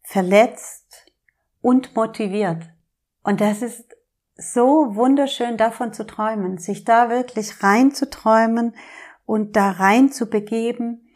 verletzt 0.01 0.80
und 1.61 1.95
motiviert. 1.95 2.63
Und 3.23 3.41
das 3.41 3.61
ist 3.61 3.95
so 4.35 4.95
wunderschön 4.95 5.57
davon 5.57 5.93
zu 5.93 6.05
träumen, 6.05 6.57
sich 6.57 6.83
da 6.83 7.09
wirklich 7.09 7.63
reinzuträumen 7.63 8.75
und 9.25 9.55
da 9.55 9.71
rein 9.71 10.11
zu 10.11 10.29
begeben 10.29 11.07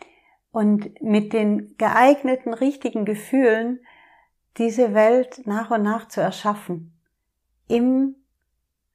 und 0.52 1.02
mit 1.02 1.34
den 1.34 1.76
geeigneten, 1.78 2.54
richtigen 2.54 3.06
Gefühlen 3.06 3.80
diese 4.58 4.94
Welt 4.94 5.42
nach 5.46 5.72
und 5.72 5.82
nach 5.82 6.08
zu 6.08 6.22
erschaffen. 6.22 6.98
Im 7.68 8.16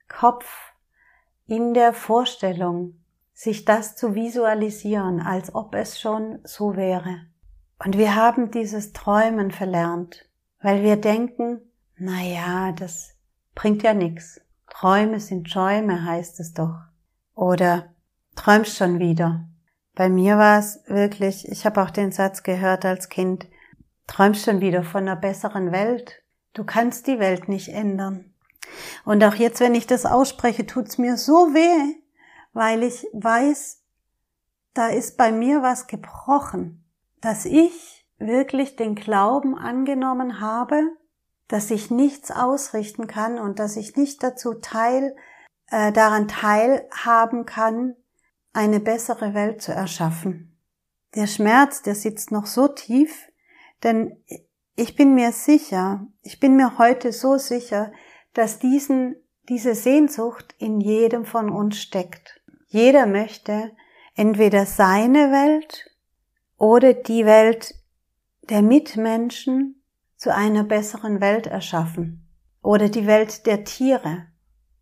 Kopf, 0.08 0.72
in 1.46 1.74
der 1.74 1.92
Vorstellung, 1.92 2.94
sich 3.34 3.64
das 3.64 3.96
zu 3.96 4.14
visualisieren, 4.14 5.20
als 5.20 5.54
ob 5.54 5.74
es 5.74 6.00
schon 6.00 6.38
so 6.44 6.76
wäre. 6.76 7.26
Und 7.84 7.98
wir 7.98 8.14
haben 8.14 8.50
dieses 8.50 8.92
Träumen 8.92 9.50
verlernt, 9.50 10.29
weil 10.60 10.82
wir 10.82 10.96
denken, 10.96 11.60
na 11.96 12.22
ja, 12.22 12.72
das 12.72 13.14
bringt 13.54 13.82
ja 13.82 13.94
nichts. 13.94 14.40
Träume 14.68 15.20
sind 15.20 15.50
Schäume, 15.50 16.04
heißt 16.04 16.40
es 16.40 16.54
doch. 16.54 16.76
Oder 17.34 17.94
träumst 18.36 18.76
schon 18.76 18.98
wieder. 18.98 19.48
Bei 19.94 20.08
mir 20.08 20.38
war 20.38 20.58
es 20.58 20.80
wirklich, 20.86 21.48
ich 21.48 21.66
habe 21.66 21.82
auch 21.82 21.90
den 21.90 22.12
Satz 22.12 22.42
gehört 22.42 22.84
als 22.84 23.08
Kind, 23.08 23.48
träumst 24.06 24.44
schon 24.44 24.60
wieder 24.60 24.82
von 24.82 25.02
einer 25.02 25.16
besseren 25.16 25.72
Welt. 25.72 26.22
Du 26.54 26.64
kannst 26.64 27.06
die 27.06 27.18
Welt 27.18 27.48
nicht 27.48 27.68
ändern. 27.68 28.32
Und 29.04 29.22
auch 29.24 29.34
jetzt, 29.34 29.60
wenn 29.60 29.74
ich 29.74 29.86
das 29.86 30.06
ausspreche, 30.06 30.66
tut's 30.66 30.98
mir 30.98 31.16
so 31.16 31.54
weh, 31.54 31.96
weil 32.52 32.82
ich 32.82 33.06
weiß, 33.12 33.82
da 34.74 34.88
ist 34.88 35.16
bei 35.16 35.32
mir 35.32 35.62
was 35.62 35.86
gebrochen, 35.86 36.84
dass 37.20 37.44
ich 37.44 37.99
wirklich 38.20 38.76
den 38.76 38.94
Glauben 38.94 39.56
angenommen 39.56 40.40
habe, 40.40 40.82
dass 41.48 41.70
ich 41.70 41.90
nichts 41.90 42.30
ausrichten 42.30 43.06
kann 43.06 43.38
und 43.38 43.58
dass 43.58 43.76
ich 43.76 43.96
nicht 43.96 44.22
dazu 44.22 44.54
teil, 44.54 45.16
äh, 45.68 45.90
daran 45.90 46.28
teilhaben 46.28 47.46
kann, 47.46 47.96
eine 48.52 48.78
bessere 48.78 49.34
Welt 49.34 49.62
zu 49.62 49.72
erschaffen. 49.72 50.56
Der 51.14 51.26
Schmerz, 51.26 51.82
der 51.82 51.94
sitzt 51.94 52.30
noch 52.30 52.46
so 52.46 52.68
tief, 52.68 53.28
denn 53.82 54.22
ich 54.76 54.94
bin 54.94 55.14
mir 55.14 55.32
sicher, 55.32 56.06
ich 56.22 56.38
bin 56.38 56.56
mir 56.56 56.78
heute 56.78 57.12
so 57.12 57.36
sicher, 57.36 57.92
dass 58.32 58.58
diesen, 58.58 59.16
diese 59.48 59.74
Sehnsucht 59.74 60.54
in 60.58 60.80
jedem 60.80 61.24
von 61.24 61.50
uns 61.50 61.80
steckt. 61.80 62.40
Jeder 62.68 63.06
möchte 63.06 63.72
entweder 64.14 64.66
seine 64.66 65.32
Welt 65.32 65.90
oder 66.56 66.94
die 66.94 67.26
Welt 67.26 67.74
der 68.50 68.62
Mitmenschen 68.62 69.82
zu 70.16 70.34
einer 70.34 70.64
besseren 70.64 71.20
Welt 71.20 71.46
erschaffen 71.46 72.28
oder 72.62 72.88
die 72.88 73.06
Welt 73.06 73.46
der 73.46 73.64
Tiere 73.64 74.26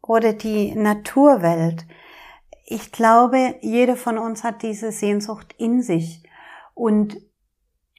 oder 0.02 0.33
die 0.33 0.74
Naturwelt. 0.74 1.87
Ich 2.64 2.92
glaube, 2.92 3.57
jeder 3.61 3.96
von 3.96 4.18
uns 4.18 4.42
hat 4.42 4.62
diese 4.62 4.90
Sehnsucht 4.90 5.54
in 5.59 5.83
sich. 5.83 6.22
Und 6.74 7.18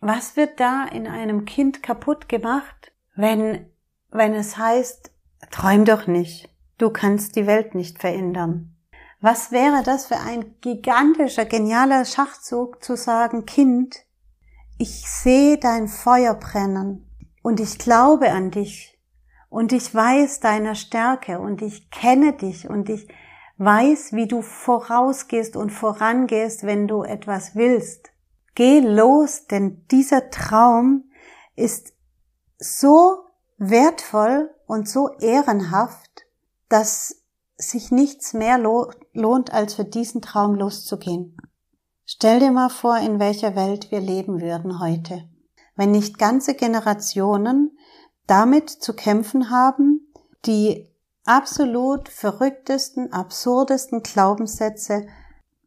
was 0.01 0.35
wird 0.35 0.59
da 0.59 0.85
in 0.85 1.07
einem 1.07 1.45
Kind 1.45 1.83
kaputt 1.83 2.29
gemacht, 2.29 2.91
wenn, 3.15 3.67
wenn 4.09 4.33
es 4.33 4.57
heißt, 4.57 5.11
träum 5.51 5.85
doch 5.85 6.07
nicht, 6.07 6.49
du 6.77 6.89
kannst 6.89 7.35
die 7.35 7.47
Welt 7.47 7.75
nicht 7.75 7.99
verändern. 7.99 8.75
Was 9.21 9.51
wäre 9.51 9.83
das 9.83 10.07
für 10.07 10.17
ein 10.17 10.55
gigantischer, 10.61 11.45
genialer 11.45 12.05
Schachzug 12.05 12.83
zu 12.83 12.95
sagen, 12.95 13.45
Kind, 13.45 14.05
ich 14.79 15.09
sehe 15.09 15.57
dein 15.57 15.89
Feuer 15.89 16.33
brennen 16.33 17.05
und 17.43 17.59
ich 17.59 17.77
glaube 17.77 18.31
an 18.31 18.49
dich 18.49 18.97
und 19.49 19.73
ich 19.73 19.93
weiß 19.93 20.39
deiner 20.39 20.73
Stärke 20.73 21.39
und 21.39 21.61
ich 21.61 21.91
kenne 21.91 22.31
dich 22.31 22.69
und 22.69 22.87
ich 22.87 23.09
weiß, 23.57 24.13
wie 24.13 24.25
du 24.25 24.41
vorausgehst 24.41 25.57
und 25.57 25.71
vorangehst, 25.71 26.63
wenn 26.63 26.87
du 26.87 27.03
etwas 27.03 27.55
willst. 27.55 28.11
Geh 28.55 28.79
los, 28.79 29.47
denn 29.47 29.85
dieser 29.91 30.29
Traum 30.29 31.11
ist 31.57 31.93
so 32.57 33.25
wertvoll 33.57 34.49
und 34.65 34.87
so 34.87 35.09
ehrenhaft, 35.19 36.25
dass 36.69 37.25
sich 37.57 37.91
nichts 37.91 38.31
mehr 38.31 38.57
lohnt, 38.57 39.53
als 39.53 39.73
für 39.73 39.83
diesen 39.83 40.21
Traum 40.21 40.55
loszugehen. 40.55 41.35
Stell 42.11 42.39
dir 42.39 42.51
mal 42.51 42.69
vor, 42.69 42.97
in 42.97 43.19
welcher 43.19 43.55
Welt 43.55 43.91
wir 43.91 43.99
leben 43.99 44.41
würden 44.41 44.79
heute 44.79 45.29
wenn 45.79 45.91
nicht 45.91 46.19
ganze 46.19 46.55
Generationen 46.55 47.77
damit 48.27 48.69
zu 48.69 48.93
kämpfen 48.93 49.49
haben, 49.49 50.11
die 50.45 50.89
absolut 51.23 52.09
verrücktesten, 52.09 53.13
absurdesten 53.13 54.03
Glaubenssätze 54.03 55.07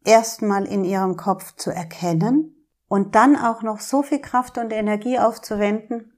erstmal 0.05 0.65
in 0.65 0.85
ihrem 0.85 1.17
Kopf 1.17 1.55
zu 1.55 1.71
erkennen 1.71 2.67
und 2.87 3.15
dann 3.15 3.35
auch 3.35 3.63
noch 3.63 3.79
so 3.79 4.03
viel 4.03 4.19
Kraft 4.19 4.59
und 4.59 4.71
Energie 4.71 5.17
aufzuwenden, 5.17 6.13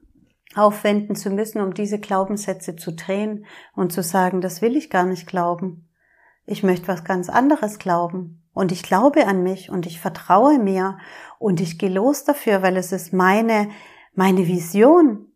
aufwenden 0.54 1.16
zu 1.16 1.30
müssen, 1.30 1.62
um 1.62 1.72
diese 1.72 1.98
Glaubenssätze 1.98 2.76
zu 2.76 2.92
drehen 2.92 3.46
und 3.74 3.94
zu 3.94 4.02
sagen, 4.02 4.42
das 4.42 4.60
will 4.60 4.76
ich 4.76 4.90
gar 4.90 5.06
nicht 5.06 5.26
glauben. 5.26 5.88
Ich 6.44 6.62
möchte 6.62 6.88
was 6.88 7.02
ganz 7.02 7.30
anderes 7.30 7.78
glauben. 7.78 8.45
Und 8.56 8.72
ich 8.72 8.82
glaube 8.82 9.26
an 9.26 9.42
mich 9.42 9.68
und 9.68 9.84
ich 9.84 10.00
vertraue 10.00 10.58
mir 10.58 10.96
und 11.38 11.60
ich 11.60 11.78
gehe 11.78 11.90
los 11.90 12.24
dafür, 12.24 12.62
weil 12.62 12.78
es 12.78 12.90
ist 12.90 13.12
meine, 13.12 13.68
meine 14.14 14.46
Vision 14.46 15.30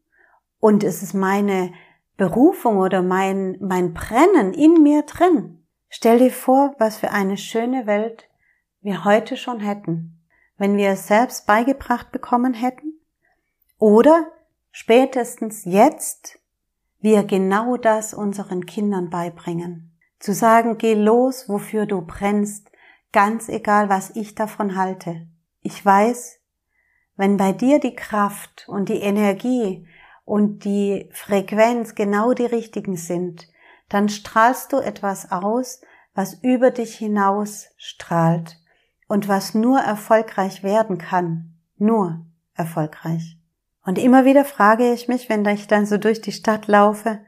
und 0.58 0.82
es 0.82 1.02
ist 1.02 1.12
meine 1.12 1.70
Berufung 2.16 2.78
oder 2.78 3.02
mein, 3.02 3.58
mein 3.60 3.92
Brennen 3.92 4.54
in 4.54 4.82
mir 4.82 5.02
drin. 5.02 5.66
Stell 5.90 6.18
dir 6.18 6.30
vor, 6.30 6.74
was 6.78 6.96
für 6.96 7.10
eine 7.10 7.36
schöne 7.36 7.86
Welt 7.86 8.30
wir 8.80 9.04
heute 9.04 9.36
schon 9.36 9.60
hätten, 9.60 10.24
wenn 10.56 10.78
wir 10.78 10.88
es 10.88 11.06
selbst 11.06 11.46
beigebracht 11.46 12.12
bekommen 12.12 12.54
hätten 12.54 13.00
oder 13.76 14.32
spätestens 14.70 15.66
jetzt 15.66 16.38
wir 17.00 17.24
genau 17.24 17.76
das 17.76 18.14
unseren 18.14 18.64
Kindern 18.64 19.10
beibringen. 19.10 19.94
Zu 20.20 20.32
sagen, 20.32 20.78
geh 20.78 20.94
los, 20.94 21.50
wofür 21.50 21.84
du 21.84 22.00
brennst, 22.00 22.69
ganz 23.12 23.48
egal, 23.48 23.88
was 23.88 24.10
ich 24.16 24.34
davon 24.34 24.76
halte. 24.76 25.26
Ich 25.62 25.84
weiß, 25.84 26.40
wenn 27.16 27.36
bei 27.36 27.52
dir 27.52 27.80
die 27.80 27.94
Kraft 27.94 28.66
und 28.68 28.88
die 28.88 29.00
Energie 29.00 29.86
und 30.24 30.64
die 30.64 31.10
Frequenz 31.12 31.94
genau 31.94 32.32
die 32.32 32.46
richtigen 32.46 32.96
sind, 32.96 33.48
dann 33.88 34.08
strahlst 34.08 34.72
du 34.72 34.78
etwas 34.78 35.30
aus, 35.30 35.80
was 36.14 36.34
über 36.42 36.70
dich 36.70 36.96
hinaus 36.96 37.68
strahlt 37.76 38.58
und 39.08 39.28
was 39.28 39.54
nur 39.54 39.80
erfolgreich 39.80 40.62
werden 40.62 40.98
kann. 40.98 41.56
Nur 41.76 42.24
erfolgreich. 42.54 43.38
Und 43.84 43.98
immer 43.98 44.24
wieder 44.24 44.44
frage 44.44 44.92
ich 44.92 45.08
mich, 45.08 45.28
wenn 45.28 45.44
ich 45.46 45.66
dann 45.66 45.86
so 45.86 45.98
durch 45.98 46.20
die 46.20 46.32
Stadt 46.32 46.68
laufe, 46.68 47.20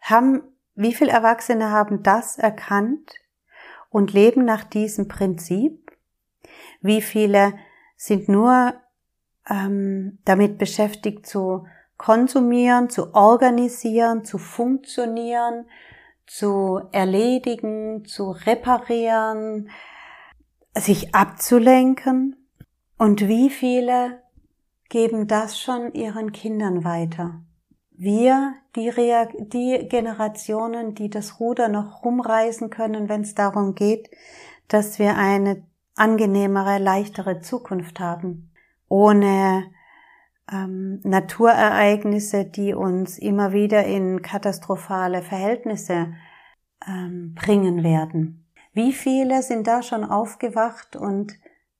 haben, 0.00 0.42
wie 0.74 0.94
viele 0.94 1.10
Erwachsene 1.10 1.70
haben 1.70 2.02
das 2.02 2.38
erkannt 2.38 3.12
und 3.90 4.12
leben 4.12 4.44
nach 4.44 4.64
diesem 4.64 5.08
Prinzip? 5.08 5.90
Wie 6.80 7.02
viele 7.02 7.54
sind 7.96 8.28
nur 8.28 8.74
ähm, 9.48 10.18
damit 10.24 10.58
beschäftigt 10.58 11.26
zu 11.26 11.66
konsumieren, 11.96 12.90
zu 12.90 13.14
organisieren, 13.14 14.24
zu 14.24 14.38
funktionieren, 14.38 15.66
zu 16.26 16.80
erledigen, 16.92 18.04
zu 18.04 18.30
reparieren, 18.30 19.70
sich 20.74 21.14
abzulenken? 21.14 22.36
Und 22.98 23.26
wie 23.28 23.50
viele 23.50 24.22
geben 24.88 25.26
das 25.26 25.60
schon 25.60 25.92
ihren 25.92 26.32
Kindern 26.32 26.84
weiter? 26.84 27.42
Wir 27.98 28.54
die, 28.76 28.88
Reak 28.88 29.30
die 29.50 29.86
Generationen, 29.88 30.94
die 30.94 31.10
das 31.10 31.40
Ruder 31.40 31.68
noch 31.68 32.04
rumreißen 32.04 32.70
können, 32.70 33.08
wenn 33.08 33.22
es 33.22 33.34
darum 33.34 33.74
geht, 33.74 34.10
dass 34.68 34.98
wir 34.98 35.16
eine 35.16 35.64
angenehmere, 35.96 36.78
leichtere 36.78 37.40
Zukunft 37.40 37.98
haben, 37.98 38.52
ohne 38.88 39.64
ähm, 40.50 41.00
Naturereignisse, 41.02 42.44
die 42.44 42.72
uns 42.72 43.18
immer 43.18 43.52
wieder 43.52 43.84
in 43.84 44.22
katastrophale 44.22 45.22
Verhältnisse 45.22 46.14
ähm, 46.86 47.34
bringen 47.34 47.82
werden. 47.82 48.46
Wie 48.72 48.92
viele 48.92 49.42
sind 49.42 49.66
da 49.66 49.82
schon 49.82 50.04
aufgewacht 50.04 50.94
und 50.94 51.32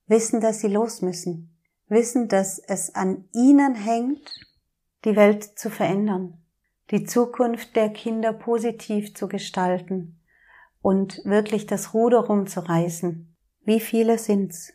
wissen, 0.08 0.40
dass 0.40 0.60
sie 0.60 0.68
los 0.68 1.00
müssen, 1.00 1.56
wissen, 1.86 2.26
dass 2.26 2.58
es 2.58 2.94
an 2.94 3.24
ihnen 3.32 3.76
hängt, 3.76 4.47
die 5.04 5.16
Welt 5.16 5.44
zu 5.58 5.70
verändern, 5.70 6.38
die 6.90 7.04
Zukunft 7.04 7.76
der 7.76 7.90
Kinder 7.90 8.32
positiv 8.32 9.14
zu 9.14 9.28
gestalten 9.28 10.20
und 10.80 11.20
wirklich 11.24 11.66
das 11.66 11.94
Ruder 11.94 12.20
rumzureißen. 12.20 13.34
Wie 13.64 13.80
viele 13.80 14.18
sind's? 14.18 14.72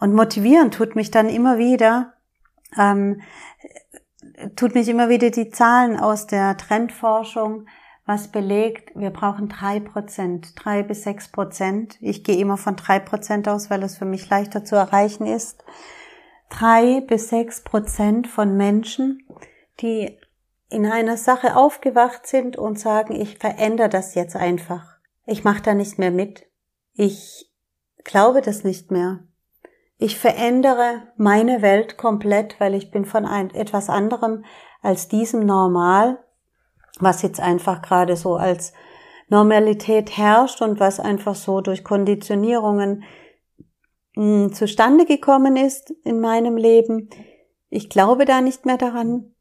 Und 0.00 0.14
motivieren 0.14 0.70
tut 0.70 0.96
mich 0.96 1.10
dann 1.10 1.28
immer 1.28 1.58
wieder, 1.58 2.14
ähm, 2.78 3.20
tut 4.56 4.74
mich 4.74 4.88
immer 4.88 5.08
wieder 5.08 5.30
die 5.30 5.50
Zahlen 5.50 5.98
aus 5.98 6.26
der 6.26 6.56
Trendforschung, 6.56 7.66
was 8.06 8.28
belegt, 8.28 8.92
wir 8.94 9.10
brauchen 9.10 9.50
drei 9.50 9.80
Prozent, 9.80 10.52
drei 10.56 10.82
bis 10.82 11.02
sechs 11.02 11.28
Prozent. 11.28 11.98
Ich 12.00 12.24
gehe 12.24 12.38
immer 12.38 12.56
von 12.56 12.74
drei 12.74 13.00
Prozent 13.00 13.46
aus, 13.48 13.68
weil 13.68 13.82
es 13.82 13.98
für 13.98 14.06
mich 14.06 14.30
leichter 14.30 14.64
zu 14.64 14.76
erreichen 14.76 15.26
ist 15.26 15.62
drei 16.50 17.00
bis 17.00 17.28
sechs 17.28 17.62
Prozent 17.62 18.26
von 18.26 18.56
Menschen, 18.56 19.26
die 19.80 20.18
in 20.70 20.86
einer 20.86 21.16
Sache 21.16 21.56
aufgewacht 21.56 22.26
sind 22.26 22.56
und 22.56 22.78
sagen, 22.78 23.14
ich 23.14 23.38
verändere 23.38 23.88
das 23.88 24.14
jetzt 24.14 24.36
einfach. 24.36 24.98
Ich 25.26 25.44
mache 25.44 25.62
da 25.62 25.74
nicht 25.74 25.98
mehr 25.98 26.10
mit. 26.10 26.46
Ich 26.94 27.50
glaube 28.04 28.40
das 28.40 28.64
nicht 28.64 28.90
mehr. 28.90 29.20
Ich 29.98 30.18
verändere 30.18 31.02
meine 31.16 31.62
Welt 31.62 31.96
komplett, 31.96 32.60
weil 32.60 32.74
ich 32.74 32.90
bin 32.90 33.04
von 33.04 33.26
ein, 33.26 33.50
etwas 33.50 33.88
anderem 33.88 34.44
als 34.80 35.08
diesem 35.08 35.44
Normal, 35.44 36.24
was 37.00 37.22
jetzt 37.22 37.40
einfach 37.40 37.82
gerade 37.82 38.16
so 38.16 38.36
als 38.36 38.72
Normalität 39.28 40.16
herrscht 40.16 40.62
und 40.62 40.80
was 40.80 41.00
einfach 41.00 41.34
so 41.34 41.60
durch 41.60 41.84
Konditionierungen 41.84 43.04
mh, 44.18 44.52
zustande 44.52 45.06
gekommen 45.06 45.56
ist 45.56 45.90
in 46.04 46.20
meinem 46.20 46.56
Leben. 46.56 47.08
Ich 47.70 47.88
glaube 47.88 48.24
da 48.24 48.40
nicht 48.40 48.66
mehr 48.66 48.76
daran. 48.76 49.34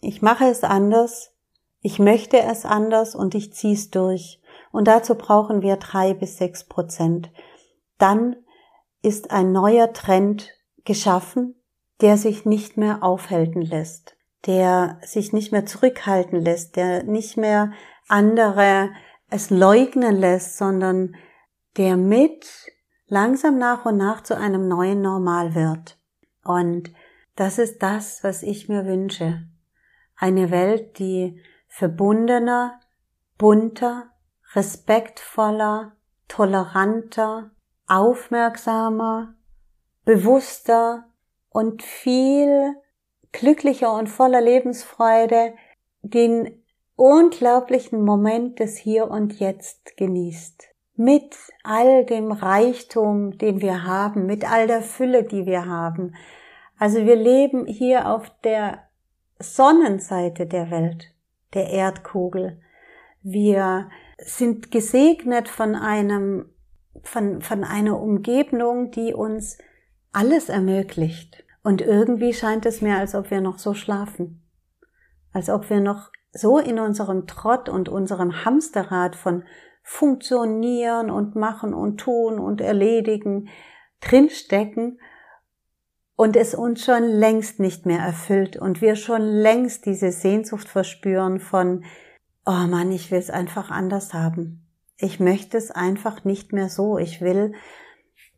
Ich 0.00 0.22
mache 0.22 0.44
es 0.44 0.62
anders. 0.62 1.32
Ich 1.80 1.98
möchte 1.98 2.38
es 2.40 2.64
anders 2.64 3.14
und 3.14 3.34
ich 3.34 3.52
ziehe 3.52 3.74
es 3.74 3.90
durch. 3.90 4.40
Und 4.72 4.86
dazu 4.86 5.14
brauchen 5.14 5.62
wir 5.62 5.76
drei 5.76 6.12
bis 6.12 6.36
sechs 6.36 6.64
Prozent. 6.64 7.32
Dann 7.96 8.36
ist 9.02 9.30
ein 9.30 9.52
neuer 9.52 9.92
Trend 9.92 10.50
geschaffen, 10.84 11.54
der 12.00 12.16
sich 12.16 12.44
nicht 12.44 12.76
mehr 12.76 13.02
aufhalten 13.02 13.62
lässt, 13.62 14.16
der 14.46 14.98
sich 15.02 15.32
nicht 15.32 15.50
mehr 15.50 15.66
zurückhalten 15.66 16.40
lässt, 16.40 16.76
der 16.76 17.04
nicht 17.04 17.36
mehr 17.36 17.72
andere 18.08 18.90
es 19.30 19.50
leugnen 19.50 20.16
lässt, 20.16 20.58
sondern 20.58 21.14
der 21.76 21.96
mit 21.96 22.46
langsam 23.08 23.58
nach 23.58 23.84
und 23.84 23.96
nach 23.96 24.22
zu 24.22 24.36
einem 24.36 24.68
neuen 24.68 25.00
Normal 25.00 25.54
wird. 25.54 25.98
Und 26.44 26.92
das 27.36 27.58
ist 27.58 27.82
das, 27.82 28.22
was 28.22 28.42
ich 28.42 28.68
mir 28.68 28.84
wünsche. 28.86 29.46
Eine 30.16 30.50
Welt, 30.50 30.98
die 30.98 31.40
verbundener, 31.68 32.80
bunter, 33.36 34.10
respektvoller, 34.54 35.92
toleranter, 36.26 37.50
aufmerksamer, 37.86 39.34
bewusster 40.04 41.04
und 41.50 41.82
viel 41.82 42.74
glücklicher 43.32 43.92
und 43.92 44.08
voller 44.08 44.40
Lebensfreude 44.40 45.54
den 46.02 46.64
unglaublichen 46.96 48.02
Moment 48.02 48.58
des 48.58 48.76
Hier 48.76 49.08
und 49.08 49.38
Jetzt 49.38 49.96
genießt 49.96 50.77
mit 50.98 51.36
all 51.62 52.04
dem 52.04 52.32
Reichtum, 52.32 53.38
den 53.38 53.60
wir 53.60 53.84
haben, 53.84 54.26
mit 54.26 54.50
all 54.50 54.66
der 54.66 54.82
Fülle, 54.82 55.22
die 55.22 55.46
wir 55.46 55.64
haben. 55.66 56.16
Also 56.76 57.06
wir 57.06 57.14
leben 57.14 57.66
hier 57.66 58.10
auf 58.10 58.28
der 58.42 58.82
Sonnenseite 59.38 60.46
der 60.46 60.72
Welt, 60.72 61.14
der 61.54 61.70
Erdkugel. 61.70 62.60
Wir 63.22 63.88
sind 64.18 64.72
gesegnet 64.72 65.48
von 65.48 65.76
einem, 65.76 66.46
von, 67.04 67.42
von 67.42 67.62
einer 67.62 68.00
Umgebung, 68.00 68.90
die 68.90 69.14
uns 69.14 69.58
alles 70.12 70.48
ermöglicht. 70.48 71.44
Und 71.62 71.80
irgendwie 71.80 72.32
scheint 72.32 72.66
es 72.66 72.80
mir, 72.80 72.96
als 72.96 73.14
ob 73.14 73.30
wir 73.30 73.40
noch 73.40 73.58
so 73.58 73.72
schlafen. 73.72 74.42
Als 75.32 75.48
ob 75.48 75.70
wir 75.70 75.80
noch 75.80 76.10
so 76.32 76.58
in 76.58 76.80
unserem 76.80 77.28
Trott 77.28 77.68
und 77.68 77.88
unserem 77.88 78.44
Hamsterrad 78.44 79.14
von 79.14 79.44
funktionieren 79.88 81.10
und 81.10 81.34
machen 81.34 81.72
und 81.72 81.96
tun 81.96 82.38
und 82.38 82.60
erledigen 82.60 83.48
drinstecken 84.02 85.00
und 86.14 86.36
es 86.36 86.54
uns 86.54 86.84
schon 86.84 87.04
längst 87.04 87.58
nicht 87.58 87.86
mehr 87.86 88.00
erfüllt 88.00 88.58
und 88.58 88.82
wir 88.82 88.96
schon 88.96 89.22
längst 89.22 89.86
diese 89.86 90.12
Sehnsucht 90.12 90.68
verspüren 90.68 91.40
von, 91.40 91.84
oh 92.44 92.66
Mann, 92.68 92.92
ich 92.92 93.10
will 93.10 93.18
es 93.18 93.30
einfach 93.30 93.70
anders 93.70 94.12
haben. 94.12 94.68
Ich 94.98 95.20
möchte 95.20 95.56
es 95.56 95.70
einfach 95.70 96.22
nicht 96.22 96.52
mehr 96.52 96.68
so. 96.68 96.98
Ich 96.98 97.22
will, 97.22 97.54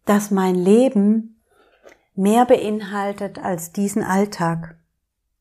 dass 0.04 0.30
mein 0.30 0.54
Leben 0.54 1.42
mehr 2.14 2.46
beinhaltet 2.46 3.42
als 3.42 3.72
diesen 3.72 4.04
Alltag. 4.04 4.78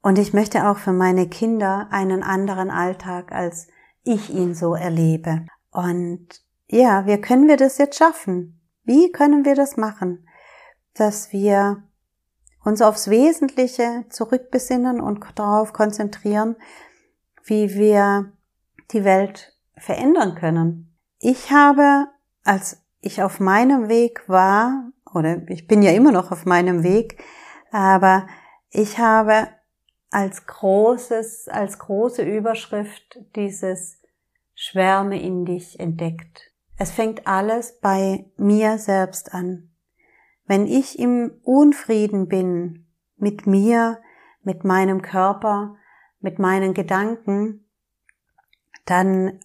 Und 0.01 0.17
ich 0.17 0.33
möchte 0.33 0.67
auch 0.69 0.77
für 0.77 0.93
meine 0.93 1.29
Kinder 1.29 1.87
einen 1.91 2.23
anderen 2.23 2.71
Alltag, 2.71 3.31
als 3.31 3.67
ich 4.03 4.31
ihn 4.31 4.55
so 4.55 4.73
erlebe. 4.73 5.45
Und 5.71 6.27
ja, 6.67 7.05
wie 7.05 7.19
können 7.19 7.47
wir 7.47 7.57
das 7.57 7.77
jetzt 7.77 7.97
schaffen? 7.97 8.59
Wie 8.83 9.11
können 9.11 9.45
wir 9.45 9.55
das 9.55 9.77
machen? 9.77 10.27
Dass 10.93 11.31
wir 11.31 11.83
uns 12.63 12.81
aufs 12.81 13.09
Wesentliche 13.09 14.05
zurückbesinnen 14.09 14.99
und 15.01 15.25
darauf 15.35 15.73
konzentrieren, 15.73 16.55
wie 17.43 17.73
wir 17.75 18.31
die 18.91 19.03
Welt 19.03 19.55
verändern 19.77 20.35
können. 20.35 20.95
Ich 21.19 21.51
habe, 21.51 22.07
als 22.43 22.83
ich 23.01 23.23
auf 23.23 23.39
meinem 23.39 23.87
Weg 23.89 24.27
war, 24.27 24.91
oder 25.13 25.47
ich 25.47 25.67
bin 25.67 25.81
ja 25.81 25.91
immer 25.91 26.11
noch 26.11 26.31
auf 26.31 26.45
meinem 26.45 26.83
Weg, 26.83 27.23
aber 27.71 28.27
ich 28.69 28.99
habe 28.99 29.47
als 30.11 30.45
großes, 30.45 31.47
als 31.49 31.79
große 31.79 32.23
Überschrift 32.23 33.19
dieses 33.35 33.98
Schwärme 34.61 35.21
in 35.21 35.45
dich 35.45 35.79
entdeckt. 35.79 36.51
Es 36.77 36.91
fängt 36.91 37.25
alles 37.25 37.79
bei 37.79 38.25
mir 38.35 38.77
selbst 38.77 39.33
an. 39.33 39.69
Wenn 40.47 40.67
ich 40.67 40.99
im 40.99 41.31
Unfrieden 41.43 42.27
bin 42.27 42.85
mit 43.15 43.47
mir, 43.47 44.01
mit 44.43 44.65
meinem 44.65 45.01
Körper, 45.01 45.77
mit 46.19 46.39
meinen 46.39 46.73
Gedanken, 46.73 47.69
dann 48.83 49.39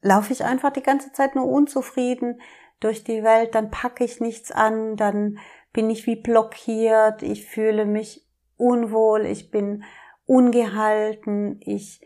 laufe 0.00 0.32
ich 0.32 0.44
einfach 0.44 0.72
die 0.72 0.84
ganze 0.84 1.10
Zeit 1.10 1.34
nur 1.34 1.46
unzufrieden 1.46 2.40
durch 2.78 3.02
die 3.02 3.24
Welt, 3.24 3.56
dann 3.56 3.72
packe 3.72 4.04
ich 4.04 4.20
nichts 4.20 4.52
an, 4.52 4.94
dann 4.94 5.40
bin 5.72 5.90
ich 5.90 6.06
wie 6.06 6.22
blockiert, 6.22 7.24
ich 7.24 7.46
fühle 7.46 7.84
mich 7.84 8.24
unwohl, 8.56 9.26
ich 9.26 9.50
bin 9.50 9.82
ungehalten, 10.24 11.58
ich 11.62 12.00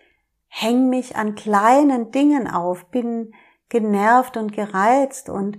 häng 0.51 0.89
mich 0.91 1.17
an 1.17 1.37
kleinen 1.37 2.11
Dingen 2.11 2.49
auf, 2.49 2.91
bin 2.91 3.33
genervt 3.69 4.37
und 4.37 4.53
gereizt 4.53 5.31
und 5.31 5.59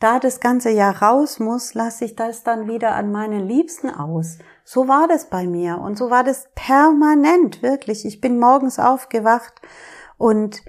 da 0.00 0.18
das 0.18 0.40
ganze 0.40 0.70
Jahr 0.70 1.00
raus 1.00 1.38
muss, 1.38 1.72
lasse 1.72 2.04
ich 2.04 2.16
das 2.16 2.42
dann 2.42 2.68
wieder 2.68 2.94
an 2.94 3.12
meinen 3.12 3.48
Liebsten 3.48 3.88
aus. 3.88 4.38
So 4.64 4.88
war 4.88 5.08
das 5.08 5.30
bei 5.30 5.46
mir 5.46 5.78
und 5.78 5.96
so 5.96 6.10
war 6.10 6.24
das 6.24 6.48
permanent, 6.54 7.62
wirklich. 7.62 8.04
Ich 8.04 8.20
bin 8.20 8.38
morgens 8.38 8.78
aufgewacht 8.78 9.54
und 10.18 10.62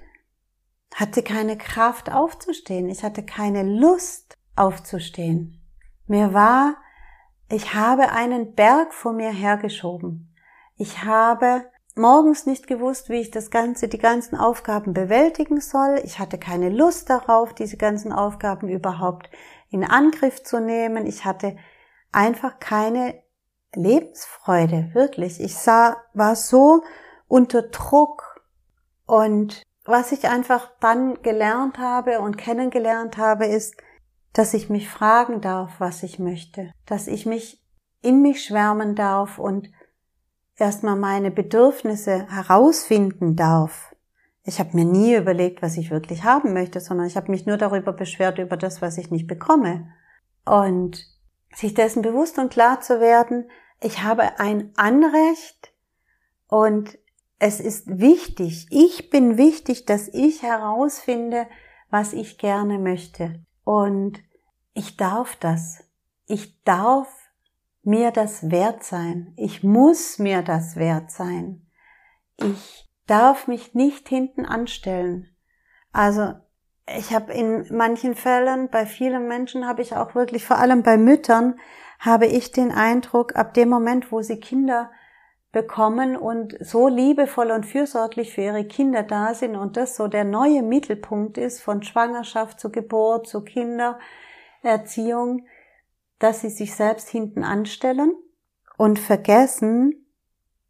hatte 0.94 1.22
keine 1.22 1.58
Kraft 1.58 2.10
aufzustehen. 2.10 2.88
Ich 2.88 3.02
hatte 3.02 3.24
keine 3.24 3.64
Lust 3.64 4.38
aufzustehen. 4.54 5.60
Mir 6.06 6.32
war, 6.32 6.76
ich 7.50 7.74
habe 7.74 8.12
einen 8.12 8.54
Berg 8.54 8.94
vor 8.94 9.12
mir 9.12 9.30
hergeschoben. 9.30 10.34
Ich 10.76 11.04
habe 11.04 11.64
morgens 11.96 12.46
nicht 12.46 12.66
gewusst, 12.66 13.08
wie 13.08 13.20
ich 13.20 13.30
das 13.30 13.50
Ganze, 13.50 13.88
die 13.88 13.98
ganzen 13.98 14.36
Aufgaben 14.36 14.92
bewältigen 14.92 15.60
soll. 15.60 16.00
Ich 16.04 16.18
hatte 16.18 16.38
keine 16.38 16.68
Lust 16.68 17.10
darauf, 17.10 17.54
diese 17.54 17.76
ganzen 17.76 18.12
Aufgaben 18.12 18.68
überhaupt 18.68 19.30
in 19.70 19.84
Angriff 19.84 20.42
zu 20.42 20.60
nehmen. 20.60 21.06
Ich 21.06 21.24
hatte 21.24 21.56
einfach 22.12 22.58
keine 22.60 23.22
Lebensfreude, 23.74 24.90
wirklich. 24.92 25.40
Ich 25.40 25.56
sah, 25.56 25.96
war 26.14 26.36
so 26.36 26.82
unter 27.28 27.62
Druck. 27.62 28.40
Und 29.06 29.62
was 29.84 30.12
ich 30.12 30.28
einfach 30.28 30.70
dann 30.80 31.22
gelernt 31.22 31.78
habe 31.78 32.20
und 32.20 32.36
kennengelernt 32.36 33.16
habe, 33.18 33.46
ist, 33.46 33.76
dass 34.32 34.52
ich 34.52 34.68
mich 34.68 34.88
fragen 34.88 35.40
darf, 35.40 35.76
was 35.78 36.02
ich 36.02 36.18
möchte, 36.18 36.70
dass 36.84 37.06
ich 37.06 37.24
mich 37.24 37.62
in 38.02 38.20
mich 38.20 38.44
schwärmen 38.44 38.94
darf 38.94 39.38
und 39.38 39.70
erstmal 40.56 40.96
meine 40.96 41.30
Bedürfnisse 41.30 42.26
herausfinden 42.30 43.36
darf. 43.36 43.94
Ich 44.42 44.60
habe 44.60 44.76
mir 44.76 44.84
nie 44.84 45.14
überlegt, 45.14 45.60
was 45.62 45.76
ich 45.76 45.90
wirklich 45.90 46.24
haben 46.24 46.52
möchte, 46.52 46.80
sondern 46.80 47.06
ich 47.06 47.16
habe 47.16 47.30
mich 47.30 47.46
nur 47.46 47.56
darüber 47.56 47.92
beschwert, 47.92 48.38
über 48.38 48.56
das, 48.56 48.80
was 48.80 48.96
ich 48.96 49.10
nicht 49.10 49.26
bekomme. 49.26 49.88
Und 50.44 51.04
sich 51.54 51.74
dessen 51.74 52.02
bewusst 52.02 52.38
und 52.38 52.52
klar 52.52 52.80
zu 52.80 53.00
werden, 53.00 53.50
ich 53.80 54.02
habe 54.02 54.38
ein 54.38 54.72
Anrecht 54.76 55.72
und 56.48 56.98
es 57.38 57.60
ist 57.60 57.98
wichtig, 57.98 58.66
ich 58.70 59.10
bin 59.10 59.36
wichtig, 59.36 59.84
dass 59.84 60.08
ich 60.08 60.42
herausfinde, 60.42 61.46
was 61.90 62.12
ich 62.12 62.38
gerne 62.38 62.78
möchte. 62.78 63.44
Und 63.64 64.20
ich 64.74 64.96
darf 64.96 65.36
das. 65.36 65.84
Ich 66.26 66.62
darf 66.64 67.08
mir 67.86 68.10
das 68.10 68.50
wert 68.50 68.82
sein. 68.82 69.32
Ich 69.36 69.62
muss 69.62 70.18
mir 70.18 70.42
das 70.42 70.76
wert 70.76 71.10
sein. 71.10 71.66
Ich 72.36 72.88
darf 73.06 73.46
mich 73.46 73.74
nicht 73.74 74.08
hinten 74.08 74.44
anstellen. 74.44 75.34
Also 75.92 76.34
ich 76.98 77.14
habe 77.14 77.32
in 77.32 77.66
manchen 77.70 78.14
Fällen, 78.14 78.68
bei 78.70 78.86
vielen 78.86 79.28
Menschen 79.28 79.66
habe 79.66 79.82
ich 79.82 79.96
auch 79.96 80.14
wirklich, 80.14 80.44
vor 80.44 80.58
allem 80.58 80.82
bei 80.82 80.96
Müttern, 80.96 81.58
habe 81.98 82.26
ich 82.26 82.52
den 82.52 82.72
Eindruck, 82.72 83.36
ab 83.36 83.54
dem 83.54 83.68
Moment, 83.68 84.12
wo 84.12 84.20
sie 84.20 84.38
Kinder 84.38 84.90
bekommen 85.52 86.16
und 86.16 86.56
so 86.60 86.88
liebevoll 86.88 87.50
und 87.50 87.64
fürsorglich 87.64 88.34
für 88.34 88.42
ihre 88.42 88.66
Kinder 88.66 89.02
da 89.02 89.32
sind 89.32 89.56
und 89.56 89.78
das 89.78 89.96
so 89.96 90.06
der 90.06 90.24
neue 90.24 90.62
Mittelpunkt 90.62 91.38
ist 91.38 91.62
von 91.62 91.82
Schwangerschaft 91.82 92.60
zu 92.60 92.70
Geburt 92.70 93.26
zu 93.26 93.42
Kindererziehung, 93.42 95.46
dass 96.18 96.40
sie 96.40 96.50
sich 96.50 96.74
selbst 96.74 97.08
hinten 97.08 97.44
anstellen 97.44 98.12
und 98.76 98.98
vergessen 98.98 100.06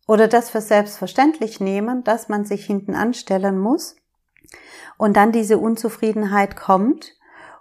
oder 0.06 0.28
das 0.28 0.50
für 0.50 0.61
selbstverständlich 0.61 1.61
nehmen, 1.61 2.04
dass 2.04 2.28
man 2.28 2.44
sich 2.44 2.64
hinten 2.64 2.94
anstellen 2.94 3.59
muss 3.59 3.96
und 4.96 5.16
dann 5.16 5.32
diese 5.32 5.59
Unzufriedenheit 5.59 6.56
kommt 6.56 7.16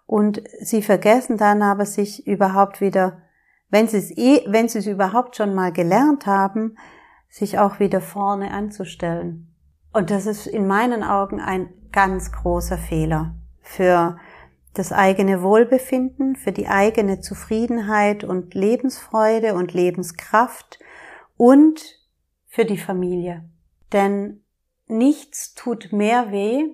und 0.06 0.43
sie 0.62 0.82
vergessen 0.82 1.38
dann 1.38 1.62
aber 1.62 1.86
sich 1.86 2.28
überhaupt 2.28 2.82
wieder, 2.82 3.21
wenn 3.69 3.88
sie 3.88 3.98
es 3.98 4.12
eh, 4.15 4.43
wenn 4.48 4.69
sie 4.69 4.80
es 4.80 4.88
überhaupt 4.88 5.36
schon 5.36 5.56
mal 5.56 5.71
gelernt 5.71 6.26
haben, 6.26 6.78
sich 7.30 7.60
auch 7.60 7.80
wieder 7.80 8.02
vorne 8.02 8.52
anzustellen. 8.52 9.52
Und 9.91 10.12
das 10.12 10.26
ist 10.26 10.48
in 10.48 10.67
meinen 10.67 11.04
Augen 11.04 11.39
ein 11.41 11.69
ganz 11.91 12.32
großer 12.32 12.78
Fehler 12.78 13.36
für 13.62 14.17
das 14.78 14.92
eigene 14.92 15.42
Wohlbefinden, 15.42 16.36
für 16.36 16.52
die 16.52 16.68
eigene 16.68 17.22
Zufriedenheit 17.22 18.24
und 18.24 18.54
Lebensfreude 18.54 19.54
und 19.54 19.74
Lebenskraft 19.74 20.80
und 21.38 22.00
für 22.48 22.66
die 22.66 22.78
Familie. 22.78 23.50
Denn 23.92 24.44
nichts 24.88 25.54
tut 25.54 25.92
mehr 25.92 26.32
weh. 26.32 26.66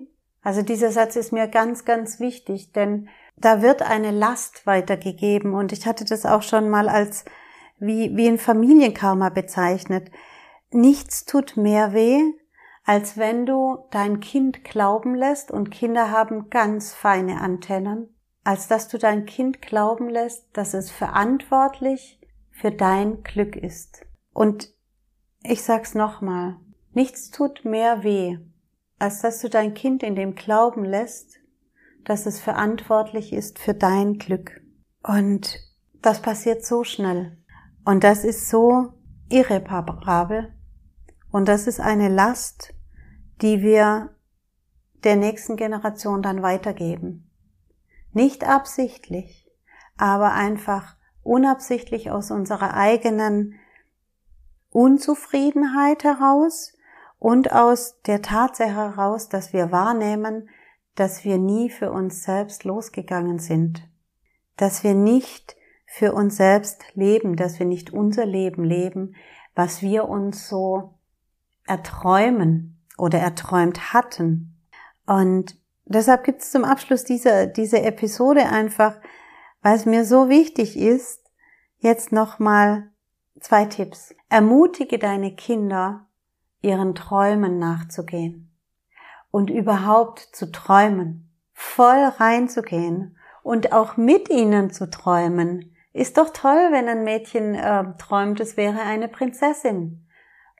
Also 0.42 0.62
dieser 0.62 0.90
Satz 0.90 1.16
ist 1.16 1.32
mir 1.32 1.48
ganz, 1.48 1.84
ganz 1.84 2.20
wichtig, 2.20 2.72
denn 2.72 3.08
da 3.36 3.62
wird 3.62 3.82
eine 3.82 4.10
Last 4.10 4.66
weitergegeben 4.66 5.54
und 5.54 5.72
ich 5.72 5.86
hatte 5.86 6.04
das 6.04 6.26
auch 6.26 6.42
schon 6.42 6.68
mal 6.68 6.88
als 6.88 7.24
wie, 7.78 8.16
wie 8.16 8.28
ein 8.28 8.38
Familienkarma 8.38 9.28
bezeichnet. 9.30 10.10
Nichts 10.70 11.24
tut 11.24 11.56
mehr 11.56 11.92
weh, 11.92 12.20
als 12.84 13.16
wenn 13.16 13.46
du 13.46 13.86
dein 13.90 14.20
Kind 14.20 14.64
glauben 14.64 15.14
lässt, 15.14 15.50
und 15.50 15.70
Kinder 15.70 16.10
haben 16.10 16.50
ganz 16.50 16.92
feine 16.92 17.40
Antennen, 17.40 18.14
als 18.44 18.68
dass 18.68 18.88
du 18.88 18.98
dein 18.98 19.24
Kind 19.26 19.62
glauben 19.62 20.08
lässt, 20.08 20.46
dass 20.56 20.74
es 20.74 20.90
verantwortlich 20.90 22.20
für 22.50 22.70
dein 22.70 23.22
Glück 23.22 23.56
ist. 23.56 24.04
Und 24.32 24.74
ich 25.42 25.62
sag's 25.62 25.94
nochmal, 25.94 26.56
nichts 26.92 27.30
tut 27.30 27.64
mehr 27.64 28.02
weh, 28.02 28.38
als 28.98 29.20
dass 29.20 29.40
du 29.40 29.48
dein 29.48 29.74
Kind 29.74 30.02
in 30.02 30.14
dem 30.14 30.34
Glauben 30.34 30.84
lässt, 30.84 31.40
dass 32.04 32.26
es 32.26 32.40
verantwortlich 32.40 33.32
ist 33.32 33.58
für 33.58 33.74
dein 33.74 34.18
Glück. 34.18 34.60
Und 35.02 35.58
das 36.00 36.20
passiert 36.20 36.64
so 36.64 36.84
schnell. 36.84 37.38
Und 37.84 38.04
das 38.04 38.24
ist 38.24 38.48
so 38.48 38.92
irreparabel. 39.28 40.52
Und 41.32 41.48
das 41.48 41.66
ist 41.66 41.80
eine 41.80 42.08
Last, 42.08 42.74
die 43.40 43.62
wir 43.62 44.14
der 45.02 45.16
nächsten 45.16 45.56
Generation 45.56 46.22
dann 46.22 46.42
weitergeben. 46.42 47.28
Nicht 48.12 48.44
absichtlich, 48.44 49.50
aber 49.96 50.32
einfach 50.32 50.96
unabsichtlich 51.22 52.10
aus 52.10 52.30
unserer 52.30 52.74
eigenen 52.74 53.54
Unzufriedenheit 54.70 56.04
heraus 56.04 56.74
und 57.18 57.52
aus 57.52 58.00
der 58.02 58.20
Tatsache 58.20 58.74
heraus, 58.74 59.28
dass 59.28 59.52
wir 59.52 59.72
wahrnehmen, 59.72 60.48
dass 60.94 61.24
wir 61.24 61.38
nie 61.38 61.70
für 61.70 61.90
uns 61.90 62.24
selbst 62.24 62.64
losgegangen 62.64 63.38
sind, 63.38 63.88
dass 64.56 64.84
wir 64.84 64.94
nicht 64.94 65.56
für 65.86 66.12
uns 66.12 66.36
selbst 66.36 66.84
leben, 66.94 67.36
dass 67.36 67.58
wir 67.58 67.66
nicht 67.66 67.90
unser 67.90 68.26
Leben 68.26 68.64
leben, 68.64 69.14
was 69.54 69.82
wir 69.82 70.08
uns 70.08 70.48
so 70.48 70.98
erträumen 71.66 72.80
oder 72.98 73.18
erträumt 73.18 73.92
hatten. 73.92 74.56
Und 75.06 75.56
deshalb 75.84 76.24
gibt 76.24 76.42
es 76.42 76.50
zum 76.50 76.64
Abschluss 76.64 77.04
dieser, 77.04 77.46
dieser 77.46 77.84
Episode 77.84 78.46
einfach, 78.46 78.96
weil 79.62 79.76
es 79.76 79.86
mir 79.86 80.04
so 80.04 80.28
wichtig 80.28 80.76
ist, 80.76 81.20
jetzt 81.78 82.12
nochmal 82.12 82.90
zwei 83.40 83.64
Tipps. 83.64 84.14
Ermutige 84.28 84.98
deine 84.98 85.34
Kinder, 85.34 86.06
ihren 86.60 86.94
Träumen 86.94 87.58
nachzugehen 87.58 88.50
und 89.30 89.50
überhaupt 89.50 90.20
zu 90.32 90.52
träumen, 90.52 91.30
voll 91.52 92.04
reinzugehen 92.18 93.16
und 93.42 93.72
auch 93.72 93.96
mit 93.96 94.30
ihnen 94.30 94.70
zu 94.70 94.88
träumen. 94.88 95.74
Ist 95.92 96.18
doch 96.18 96.30
toll, 96.30 96.68
wenn 96.70 96.88
ein 96.88 97.04
Mädchen 97.04 97.54
äh, 97.54 97.84
träumt, 97.98 98.40
es 98.40 98.56
wäre 98.56 98.80
eine 98.80 99.08
Prinzessin 99.08 100.06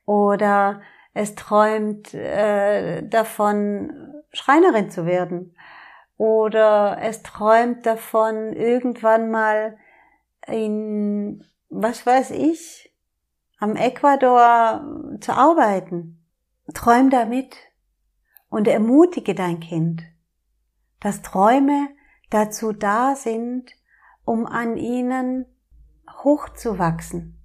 oder 0.05 0.83
es 1.15 1.35
träumt 1.35 2.15
äh, 2.15 3.07
davon, 3.07 4.23
Schreinerin 4.33 4.91
zu 4.91 5.07
werden. 5.07 5.55
Oder 6.17 6.99
es 7.03 7.23
träumt 7.23 7.85
davon, 7.85 8.53
irgendwann 8.53 9.31
mal 9.31 9.77
in, 10.47 11.45
was 11.69 12.07
weiß 12.07 12.31
ich, 12.31 12.95
am 13.59 13.77
Ecuador 13.77 14.85
zu 15.21 15.33
arbeiten. 15.33 16.25
Träum 16.75 17.11
damit 17.11 17.57
und 18.49 18.69
ermutige 18.69 19.35
dein 19.35 19.61
Kind, 19.61 20.03
dass 21.01 21.23
Träume 21.23 21.89
dazu 22.31 22.73
da 22.73 23.15
sind, 23.15 23.73
um 24.25 24.47
an 24.47 24.77
ihnen 24.77 25.47
hochzuwachsen, 26.23 27.42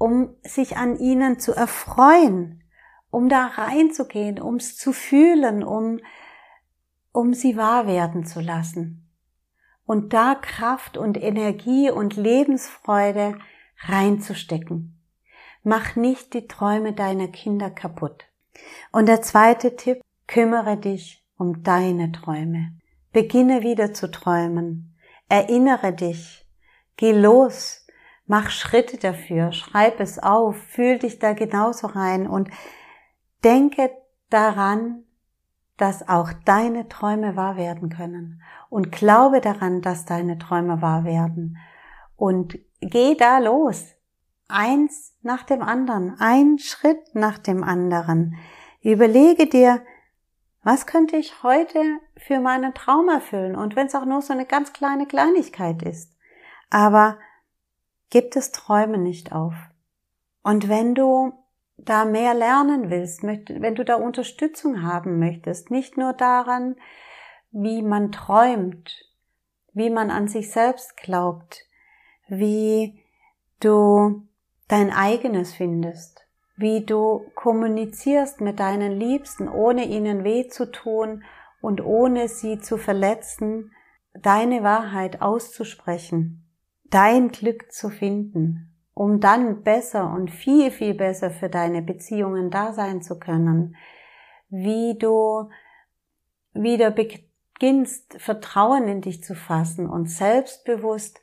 um 0.00 0.34
sich 0.42 0.78
an 0.78 0.98
ihnen 0.98 1.38
zu 1.38 1.52
erfreuen, 1.52 2.64
um 3.10 3.28
da 3.28 3.44
reinzugehen, 3.44 4.40
um 4.40 4.56
es 4.56 4.78
zu 4.78 4.94
fühlen, 4.94 5.62
um, 5.62 6.00
um 7.12 7.34
sie 7.34 7.58
wahr 7.58 7.86
werden 7.86 8.24
zu 8.24 8.40
lassen. 8.40 9.06
Und 9.84 10.14
da 10.14 10.36
Kraft 10.36 10.96
und 10.96 11.22
Energie 11.22 11.90
und 11.90 12.16
Lebensfreude 12.16 13.36
reinzustecken. 13.80 14.98
Mach 15.64 15.96
nicht 15.96 16.32
die 16.32 16.46
Träume 16.46 16.94
deiner 16.94 17.28
Kinder 17.28 17.68
kaputt. 17.68 18.24
Und 18.92 19.06
der 19.06 19.20
zweite 19.20 19.76
Tipp, 19.76 20.00
kümmere 20.26 20.78
dich 20.78 21.26
um 21.36 21.62
deine 21.62 22.10
Träume. 22.10 22.72
Beginne 23.12 23.60
wieder 23.60 23.92
zu 23.92 24.10
träumen. 24.10 24.96
Erinnere 25.28 25.92
dich. 25.92 26.46
Geh 26.96 27.12
los. 27.12 27.79
Mach 28.30 28.50
Schritte 28.50 28.96
dafür. 28.96 29.50
Schreib 29.50 29.98
es 29.98 30.20
auf. 30.20 30.56
Fühl 30.56 31.00
dich 31.00 31.18
da 31.18 31.32
genauso 31.32 31.88
rein 31.88 32.28
und 32.28 32.48
Denke 33.42 33.90
daran, 34.28 35.02
dass 35.76 36.08
auch 36.08 36.32
deine 36.44 36.88
Träume 36.88 37.34
wahr 37.34 37.56
werden 37.56 37.88
können. 37.88 38.40
Und 38.68 38.92
glaube 38.92 39.40
daran, 39.40 39.82
dass 39.82 40.04
deine 40.04 40.38
Träume 40.38 40.80
wahr 40.80 41.02
werden. 41.02 41.58
Und 42.14 42.56
geh 42.80 43.16
da 43.16 43.38
los. 43.38 43.96
Eins 44.46 45.16
nach 45.22 45.42
dem 45.42 45.60
anderen. 45.60 46.14
Ein 46.20 46.60
Schritt 46.60 47.12
nach 47.14 47.38
dem 47.38 47.64
anderen. 47.64 48.36
Überlege 48.80 49.48
dir, 49.48 49.82
was 50.62 50.86
könnte 50.86 51.16
ich 51.16 51.42
heute 51.42 51.82
für 52.16 52.38
meinen 52.38 52.74
Traum 52.74 53.08
erfüllen? 53.08 53.56
Und 53.56 53.74
wenn 53.74 53.88
es 53.88 53.96
auch 53.96 54.04
nur 54.04 54.22
so 54.22 54.32
eine 54.32 54.46
ganz 54.46 54.72
kleine 54.72 55.06
Kleinigkeit 55.06 55.82
ist. 55.82 56.14
Aber 56.70 57.18
gib 58.10 58.32
das 58.32 58.52
Träumen 58.52 59.02
nicht 59.02 59.32
auf. 59.32 59.54
Und 60.42 60.68
wenn 60.68 60.94
du 60.94 61.32
da 61.76 62.04
mehr 62.04 62.34
lernen 62.34 62.90
willst, 62.90 63.22
wenn 63.22 63.74
du 63.74 63.84
da 63.84 63.94
Unterstützung 63.94 64.82
haben 64.82 65.18
möchtest, 65.18 65.70
nicht 65.70 65.96
nur 65.96 66.12
daran, 66.12 66.76
wie 67.52 67.82
man 67.82 68.12
träumt, 68.12 69.04
wie 69.72 69.90
man 69.90 70.10
an 70.10 70.28
sich 70.28 70.50
selbst 70.50 70.96
glaubt, 70.96 71.64
wie 72.28 73.02
du 73.60 74.22
dein 74.68 74.92
eigenes 74.92 75.54
findest, 75.54 76.26
wie 76.56 76.84
du 76.84 77.30
kommunizierst 77.34 78.40
mit 78.40 78.60
deinen 78.60 78.92
Liebsten, 78.92 79.48
ohne 79.48 79.84
ihnen 79.84 80.24
weh 80.24 80.48
zu 80.48 80.70
tun 80.70 81.24
und 81.60 81.80
ohne 81.80 82.28
sie 82.28 82.58
zu 82.58 82.76
verletzen, 82.76 83.72
deine 84.14 84.62
Wahrheit 84.62 85.22
auszusprechen, 85.22 86.49
dein 86.90 87.30
Glück 87.30 87.72
zu 87.72 87.88
finden, 87.88 88.74
um 88.94 89.20
dann 89.20 89.62
besser 89.62 90.12
und 90.12 90.30
viel, 90.30 90.70
viel 90.70 90.94
besser 90.94 91.30
für 91.30 91.48
deine 91.48 91.82
Beziehungen 91.82 92.50
da 92.50 92.72
sein 92.72 93.02
zu 93.02 93.18
können, 93.18 93.76
wie 94.48 94.98
du 94.98 95.48
wieder 96.52 96.90
beginnst, 96.90 98.20
Vertrauen 98.20 98.88
in 98.88 99.00
dich 99.00 99.22
zu 99.22 99.34
fassen 99.34 99.88
und 99.88 100.10
selbstbewusst 100.10 101.20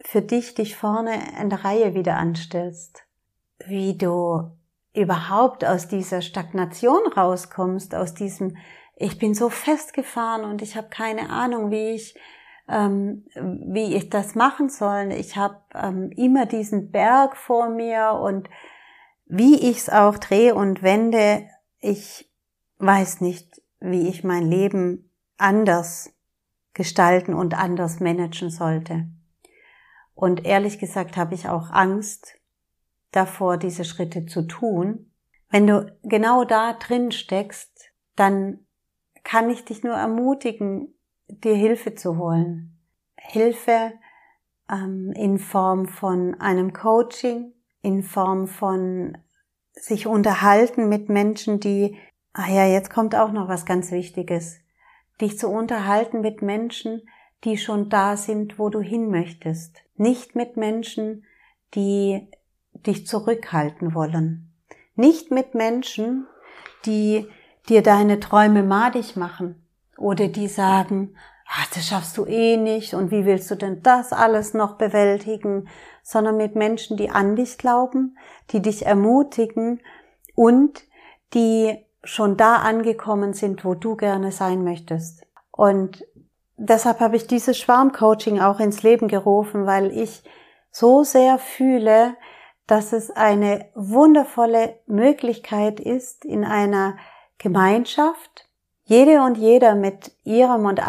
für 0.00 0.22
dich 0.22 0.54
dich 0.54 0.76
vorne 0.76 1.18
in 1.40 1.50
der 1.50 1.64
Reihe 1.64 1.94
wieder 1.94 2.16
anstellst, 2.16 3.02
wie 3.66 3.98
du 3.98 4.50
überhaupt 4.94 5.64
aus 5.64 5.88
dieser 5.88 6.22
Stagnation 6.22 7.00
rauskommst, 7.16 7.94
aus 7.94 8.14
diesem 8.14 8.56
ich 9.00 9.18
bin 9.18 9.32
so 9.32 9.48
festgefahren 9.48 10.44
und 10.44 10.60
ich 10.60 10.76
habe 10.76 10.88
keine 10.88 11.30
Ahnung, 11.30 11.70
wie 11.70 11.90
ich 11.90 12.16
ähm, 12.68 13.24
wie 13.34 13.94
ich 13.94 14.10
das 14.10 14.34
machen 14.34 14.68
soll. 14.68 15.12
Ich 15.12 15.36
habe 15.36 15.60
ähm, 15.74 16.10
immer 16.16 16.46
diesen 16.46 16.90
Berg 16.90 17.36
vor 17.36 17.68
mir 17.70 18.18
und 18.22 18.48
wie 19.26 19.56
ich 19.56 19.78
es 19.78 19.90
auch 19.90 20.18
drehe 20.18 20.54
und 20.54 20.82
wende, 20.82 21.48
ich 21.80 22.30
weiß 22.78 23.20
nicht, 23.20 23.62
wie 23.80 24.08
ich 24.08 24.24
mein 24.24 24.46
Leben 24.46 25.10
anders 25.36 26.12
gestalten 26.74 27.34
und 27.34 27.54
anders 27.54 28.00
managen 28.00 28.50
sollte. 28.50 29.08
Und 30.14 30.44
ehrlich 30.44 30.78
gesagt 30.78 31.16
habe 31.16 31.34
ich 31.34 31.48
auch 31.48 31.70
Angst 31.70 32.34
davor, 33.12 33.56
diese 33.56 33.84
Schritte 33.84 34.26
zu 34.26 34.42
tun. 34.42 35.12
Wenn 35.50 35.66
du 35.66 35.96
genau 36.02 36.44
da 36.44 36.74
drin 36.74 37.12
steckst, 37.12 37.92
dann 38.16 38.66
kann 39.22 39.50
ich 39.50 39.64
dich 39.64 39.82
nur 39.82 39.94
ermutigen, 39.94 40.97
dir 41.28 41.54
Hilfe 41.54 41.94
zu 41.94 42.16
holen. 42.18 42.76
Hilfe 43.16 43.92
ähm, 44.70 45.12
in 45.12 45.38
Form 45.38 45.86
von 45.86 46.34
einem 46.40 46.72
Coaching, 46.72 47.52
in 47.82 48.02
Form 48.02 48.46
von 48.46 49.18
sich 49.72 50.06
unterhalten 50.06 50.88
mit 50.88 51.08
Menschen, 51.08 51.60
die, 51.60 51.96
ah 52.32 52.50
ja, 52.50 52.66
jetzt 52.66 52.90
kommt 52.90 53.14
auch 53.14 53.32
noch 53.32 53.48
was 53.48 53.66
ganz 53.66 53.92
Wichtiges, 53.92 54.58
dich 55.20 55.38
zu 55.38 55.48
unterhalten 55.48 56.20
mit 56.20 56.42
Menschen, 56.42 57.02
die 57.44 57.56
schon 57.56 57.88
da 57.88 58.16
sind, 58.16 58.58
wo 58.58 58.68
du 58.68 58.80
hin 58.80 59.10
möchtest. 59.10 59.82
Nicht 59.96 60.34
mit 60.34 60.56
Menschen, 60.56 61.24
die 61.74 62.28
dich 62.72 63.06
zurückhalten 63.06 63.94
wollen. 63.94 64.52
Nicht 64.96 65.30
mit 65.30 65.54
Menschen, 65.54 66.26
die 66.86 67.28
dir 67.68 67.82
deine 67.82 68.18
Träume 68.18 68.62
madig 68.62 69.14
machen 69.14 69.67
oder 69.98 70.28
die 70.28 70.48
sagen, 70.48 71.16
ah, 71.46 71.64
das 71.74 71.86
schaffst 71.86 72.16
du 72.16 72.26
eh 72.26 72.56
nicht 72.56 72.94
und 72.94 73.10
wie 73.10 73.24
willst 73.24 73.50
du 73.50 73.54
denn 73.54 73.82
das 73.82 74.12
alles 74.12 74.54
noch 74.54 74.76
bewältigen, 74.76 75.68
sondern 76.02 76.36
mit 76.36 76.54
Menschen, 76.54 76.96
die 76.96 77.10
an 77.10 77.36
dich 77.36 77.58
glauben, 77.58 78.16
die 78.50 78.62
dich 78.62 78.86
ermutigen 78.86 79.80
und 80.34 80.84
die 81.34 81.84
schon 82.04 82.36
da 82.36 82.56
angekommen 82.56 83.32
sind, 83.32 83.64
wo 83.64 83.74
du 83.74 83.96
gerne 83.96 84.32
sein 84.32 84.64
möchtest. 84.64 85.26
Und 85.50 86.04
deshalb 86.56 87.00
habe 87.00 87.16
ich 87.16 87.26
dieses 87.26 87.58
Schwarmcoaching 87.58 88.40
auch 88.40 88.60
ins 88.60 88.82
Leben 88.82 89.08
gerufen, 89.08 89.66
weil 89.66 89.90
ich 89.90 90.22
so 90.70 91.02
sehr 91.02 91.38
fühle, 91.38 92.16
dass 92.66 92.92
es 92.92 93.10
eine 93.10 93.66
wundervolle 93.74 94.78
Möglichkeit 94.86 95.80
ist, 95.80 96.24
in 96.24 96.44
einer 96.44 96.96
Gemeinschaft, 97.38 98.47
jede 98.88 99.22
und 99.22 99.36
jeder 99.36 99.74
mit 99.74 100.12
ihrem 100.24 100.64
und 100.64 100.80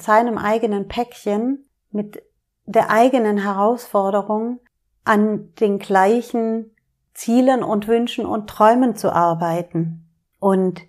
seinem 0.00 0.38
eigenen 0.38 0.86
Päckchen, 0.86 1.66
mit 1.90 2.22
der 2.64 2.90
eigenen 2.90 3.38
Herausforderung 3.38 4.60
an 5.04 5.52
den 5.58 5.80
gleichen 5.80 6.70
Zielen 7.12 7.64
und 7.64 7.88
Wünschen 7.88 8.24
und 8.24 8.48
Träumen 8.48 8.94
zu 8.94 9.12
arbeiten 9.12 10.08
und 10.38 10.80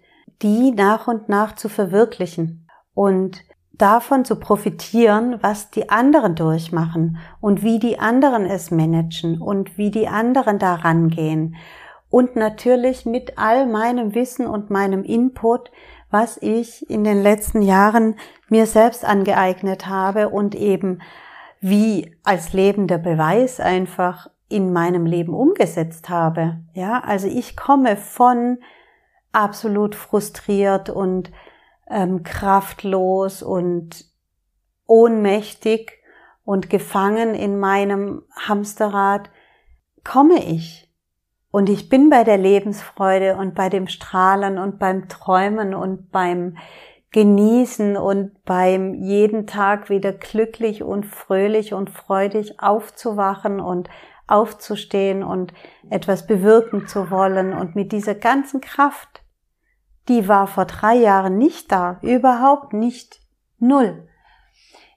die 0.43 0.69
nach 0.71 1.07
und 1.07 1.29
nach 1.29 1.55
zu 1.55 1.67
verwirklichen 1.67 2.69
und 2.93 3.41
davon 3.73 4.23
zu 4.23 4.35
profitieren, 4.35 5.39
was 5.41 5.71
die 5.71 5.89
anderen 5.89 6.35
durchmachen 6.35 7.17
und 7.39 7.63
wie 7.63 7.79
die 7.79 7.97
anderen 7.97 8.45
es 8.45 8.69
managen 8.69 9.41
und 9.41 9.79
wie 9.79 9.89
die 9.89 10.07
anderen 10.07 10.59
daran 10.59 11.09
gehen 11.09 11.55
und 12.11 12.35
natürlich 12.35 13.05
mit 13.05 13.39
all 13.39 13.65
meinem 13.65 14.13
Wissen 14.13 14.45
und 14.45 14.69
meinem 14.69 15.03
Input, 15.03 15.71
was 16.11 16.37
ich 16.37 16.89
in 16.89 17.03
den 17.03 17.23
letzten 17.23 17.61
Jahren 17.61 18.15
mir 18.49 18.67
selbst 18.67 19.03
angeeignet 19.03 19.87
habe 19.87 20.29
und 20.29 20.53
eben 20.53 21.01
wie 21.61 22.15
als 22.23 22.53
lebender 22.53 22.97
Beweis 22.97 23.59
einfach 23.59 24.29
in 24.49 24.73
meinem 24.73 25.05
Leben 25.05 25.33
umgesetzt 25.33 26.09
habe. 26.09 26.59
Ja, 26.73 26.99
also 26.99 27.27
ich 27.27 27.55
komme 27.55 27.95
von 27.95 28.59
absolut 29.31 29.95
frustriert 29.95 30.89
und 30.89 31.31
ähm, 31.89 32.23
kraftlos 32.23 33.41
und 33.41 34.05
ohnmächtig 34.85 35.99
und 36.43 36.69
gefangen 36.69 37.33
in 37.33 37.57
meinem 37.57 38.23
Hamsterrad 38.35 39.29
komme 40.03 40.43
ich 40.43 40.90
und 41.51 41.69
ich 41.69 41.89
bin 41.89 42.09
bei 42.09 42.23
der 42.23 42.37
Lebensfreude 42.37 43.35
und 43.35 43.55
bei 43.55 43.69
dem 43.69 43.87
Strahlen 43.87 44.57
und 44.57 44.79
beim 44.79 45.09
Träumen 45.09 45.75
und 45.75 46.11
beim 46.11 46.57
Genießen 47.11 47.97
und 47.97 48.41
beim 48.45 48.93
jeden 48.93 49.45
Tag 49.45 49.89
wieder 49.89 50.13
glücklich 50.13 50.81
und 50.81 51.05
fröhlich 51.05 51.73
und 51.73 51.89
freudig 51.89 52.61
aufzuwachen 52.61 53.59
und 53.59 53.89
aufzustehen 54.27 55.21
und 55.21 55.53
etwas 55.89 56.25
bewirken 56.25 56.87
zu 56.87 57.11
wollen 57.11 57.53
und 57.53 57.75
mit 57.75 57.91
dieser 57.91 58.15
ganzen 58.15 58.61
Kraft, 58.61 59.23
die 60.07 60.29
war 60.29 60.47
vor 60.47 60.63
drei 60.63 60.95
Jahren 60.95 61.37
nicht 61.37 61.69
da, 61.69 61.99
überhaupt 62.01 62.71
nicht, 62.71 63.19
null. 63.59 64.07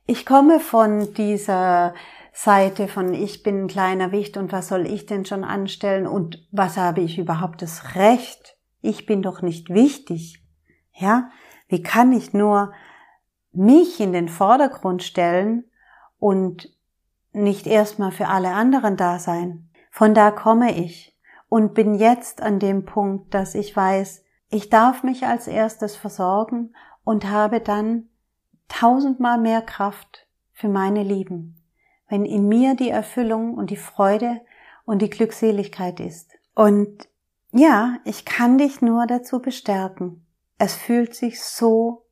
Ich 0.06 0.24
komme 0.24 0.60
von 0.60 1.14
dieser 1.14 1.94
Seite 2.36 2.88
von 2.88 3.14
ich 3.14 3.44
bin 3.44 3.62
ein 3.62 3.68
kleiner 3.68 4.10
Wicht 4.10 4.36
und 4.36 4.50
was 4.50 4.66
soll 4.66 4.88
ich 4.88 5.06
denn 5.06 5.24
schon 5.24 5.44
anstellen 5.44 6.08
und 6.08 6.44
was 6.50 6.76
habe 6.76 7.00
ich 7.00 7.16
überhaupt 7.16 7.62
das 7.62 7.94
Recht? 7.94 8.58
Ich 8.80 9.06
bin 9.06 9.22
doch 9.22 9.40
nicht 9.40 9.70
wichtig. 9.70 10.44
Ja? 10.92 11.30
Wie 11.68 11.80
kann 11.80 12.12
ich 12.12 12.34
nur 12.34 12.72
mich 13.52 14.00
in 14.00 14.12
den 14.12 14.28
Vordergrund 14.28 15.04
stellen 15.04 15.64
und 16.18 16.68
nicht 17.32 17.68
erstmal 17.68 18.10
für 18.10 18.26
alle 18.26 18.50
anderen 18.50 18.96
da 18.96 19.20
sein? 19.20 19.70
Von 19.92 20.12
da 20.12 20.32
komme 20.32 20.76
ich 20.76 21.16
und 21.48 21.72
bin 21.72 21.94
jetzt 21.94 22.42
an 22.42 22.58
dem 22.58 22.84
Punkt, 22.84 23.32
dass 23.32 23.54
ich 23.54 23.76
weiß, 23.76 24.24
ich 24.50 24.70
darf 24.70 25.04
mich 25.04 25.24
als 25.24 25.46
erstes 25.46 25.94
versorgen 25.94 26.74
und 27.04 27.30
habe 27.30 27.60
dann 27.60 28.08
tausendmal 28.66 29.38
mehr 29.38 29.62
Kraft 29.62 30.26
für 30.52 30.68
meine 30.68 31.04
Lieben 31.04 31.60
wenn 32.14 32.24
in 32.24 32.46
mir 32.46 32.76
die 32.76 32.90
Erfüllung 32.90 33.54
und 33.54 33.70
die 33.70 33.76
Freude 33.76 34.40
und 34.84 35.02
die 35.02 35.10
Glückseligkeit 35.10 35.98
ist. 35.98 36.30
Und 36.54 37.08
ja, 37.50 37.98
ich 38.04 38.24
kann 38.24 38.56
dich 38.56 38.80
nur 38.80 39.08
dazu 39.08 39.42
bestärken. 39.42 40.24
Es 40.56 40.76
fühlt 40.76 41.16
sich 41.16 41.42
so 41.42 42.06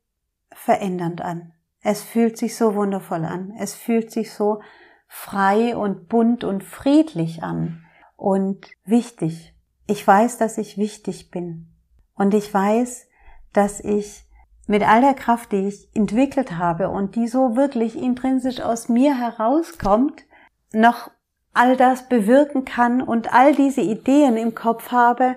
verändernd 0.51 1.21
an. 1.21 1.53
Es 1.83 2.03
fühlt 2.03 2.37
sich 2.37 2.57
so 2.57 2.75
wundervoll 2.75 3.25
an. 3.25 3.55
Es 3.61 3.75
fühlt 3.75 4.11
sich 4.11 4.33
so 4.33 4.61
frei 5.07 5.77
und 5.77 6.09
bunt 6.09 6.43
und 6.43 6.65
friedlich 6.65 7.45
an. 7.45 7.85
Und 8.17 8.67
wichtig. 8.85 9.55
Ich 9.87 10.05
weiß, 10.05 10.37
dass 10.37 10.59
ich 10.59 10.79
wichtig 10.79 11.31
bin. 11.31 11.69
Und 12.17 12.35
ich 12.35 12.53
weiß, 12.53 13.07
dass 13.53 13.79
ich 13.79 14.25
mit 14.73 14.89
all 14.89 15.03
der 15.03 15.13
Kraft, 15.13 15.53
die 15.53 15.69
ich 15.69 15.87
entwickelt 15.93 16.57
habe 16.57 16.89
und 16.89 17.15
die 17.15 17.29
so 17.29 17.57
wirklich 17.57 17.95
intrinsisch 17.95 18.63
aus 18.63 18.89
mir 18.89 19.19
herauskommt, 19.19 20.25
noch 20.73 21.11
all 21.53 21.77
das 21.77 22.09
bewirken 22.09 22.65
kann 22.65 23.03
und 23.03 23.35
all 23.35 23.55
diese 23.55 23.83
Ideen 23.83 24.39
im 24.39 24.55
Kopf 24.55 24.91
habe, 24.91 25.37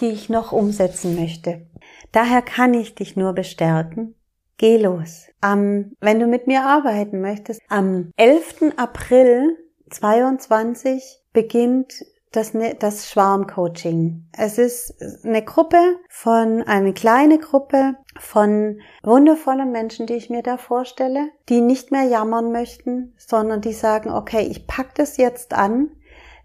die 0.00 0.10
ich 0.10 0.28
noch 0.28 0.52
umsetzen 0.52 1.16
möchte. 1.16 1.66
Daher 2.12 2.42
kann 2.42 2.74
ich 2.74 2.94
dich 2.94 3.16
nur 3.16 3.32
bestärken. 3.32 4.16
Geh 4.58 4.76
los. 4.76 5.28
Am, 5.40 5.92
wenn 6.00 6.20
du 6.20 6.26
mit 6.26 6.46
mir 6.46 6.64
arbeiten 6.66 7.22
möchtest, 7.22 7.62
am 7.70 8.10
11. 8.18 8.74
April 8.76 9.56
22 9.88 11.22
beginnt 11.32 12.04
das, 12.36 12.54
ne, 12.54 12.74
das 12.74 13.08
Schwarmcoaching. 13.10 14.26
Es 14.32 14.58
ist 14.58 14.94
eine 15.24 15.44
Gruppe 15.44 15.96
von, 16.08 16.62
eine 16.62 16.92
kleine 16.92 17.38
Gruppe 17.38 17.96
von 18.18 18.80
wundervollen 19.02 19.70
Menschen, 19.70 20.06
die 20.06 20.14
ich 20.14 20.30
mir 20.30 20.42
da 20.42 20.56
vorstelle, 20.56 21.30
die 21.48 21.60
nicht 21.60 21.92
mehr 21.92 22.04
jammern 22.04 22.52
möchten, 22.52 23.14
sondern 23.16 23.60
die 23.60 23.72
sagen, 23.72 24.10
okay, 24.10 24.46
ich 24.50 24.66
pack 24.66 24.94
das 24.94 25.16
jetzt 25.16 25.54
an, 25.54 25.90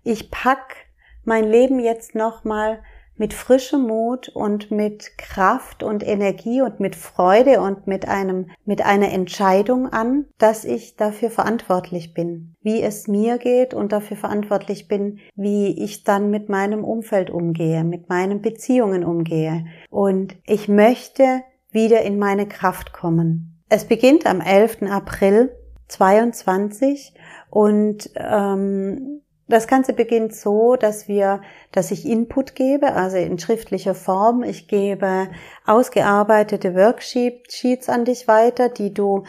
ich 0.03 0.31
pack 0.31 0.75
mein 1.23 1.45
Leben 1.45 1.79
jetzt 1.79 2.15
nochmal 2.15 2.81
mit 3.19 3.33
frischem 3.33 3.85
Mut 3.85 4.29
und 4.29 4.71
mit 4.71 5.17
Kraft 5.17 5.83
und 5.83 6.07
Energie 6.07 6.61
und 6.61 6.79
mit 6.79 6.95
Freude 6.95 7.59
und 7.59 7.85
mit 7.85 8.07
einem, 8.07 8.49
mit 8.65 8.83
einer 8.83 9.11
Entscheidung 9.11 9.87
an, 9.87 10.25
dass 10.37 10.63
ich 10.63 10.95
dafür 10.95 11.29
verantwortlich 11.29 12.13
bin, 12.13 12.55
wie 12.61 12.81
es 12.81 13.07
mir 13.07 13.37
geht 13.37 13.73
und 13.73 13.91
dafür 13.91 14.15
verantwortlich 14.17 14.87
bin, 14.87 15.19
wie 15.35 15.83
ich 15.83 16.05
dann 16.05 16.31
mit 16.31 16.47
meinem 16.47 16.85
Umfeld 16.85 17.29
umgehe, 17.29 17.83
mit 17.83 18.07
meinen 18.07 18.41
Beziehungen 18.41 19.03
umgehe. 19.03 19.65
Und 19.89 20.35
ich 20.47 20.69
möchte 20.69 21.41
wieder 21.71 22.01
in 22.03 22.17
meine 22.17 22.47
Kraft 22.47 22.93
kommen. 22.93 23.61
Es 23.67 23.83
beginnt 23.83 24.25
am 24.25 24.39
11. 24.39 24.83
April 24.89 25.51
22 25.89 27.13
und 27.49 28.09
ähm, 28.15 29.21
das 29.49 29.67
Ganze 29.67 29.93
beginnt 29.93 30.35
so, 30.35 30.75
dass 30.75 31.07
wir, 31.07 31.41
dass 31.71 31.91
ich 31.91 32.05
Input 32.05 32.55
gebe, 32.55 32.93
also 32.93 33.17
in 33.17 33.39
schriftlicher 33.39 33.95
Form. 33.95 34.43
Ich 34.43 34.67
gebe 34.67 35.29
ausgearbeitete 35.65 36.75
Worksheets 36.75 37.89
an 37.89 38.05
dich 38.05 38.27
weiter, 38.27 38.69
die 38.69 38.93
du 38.93 39.23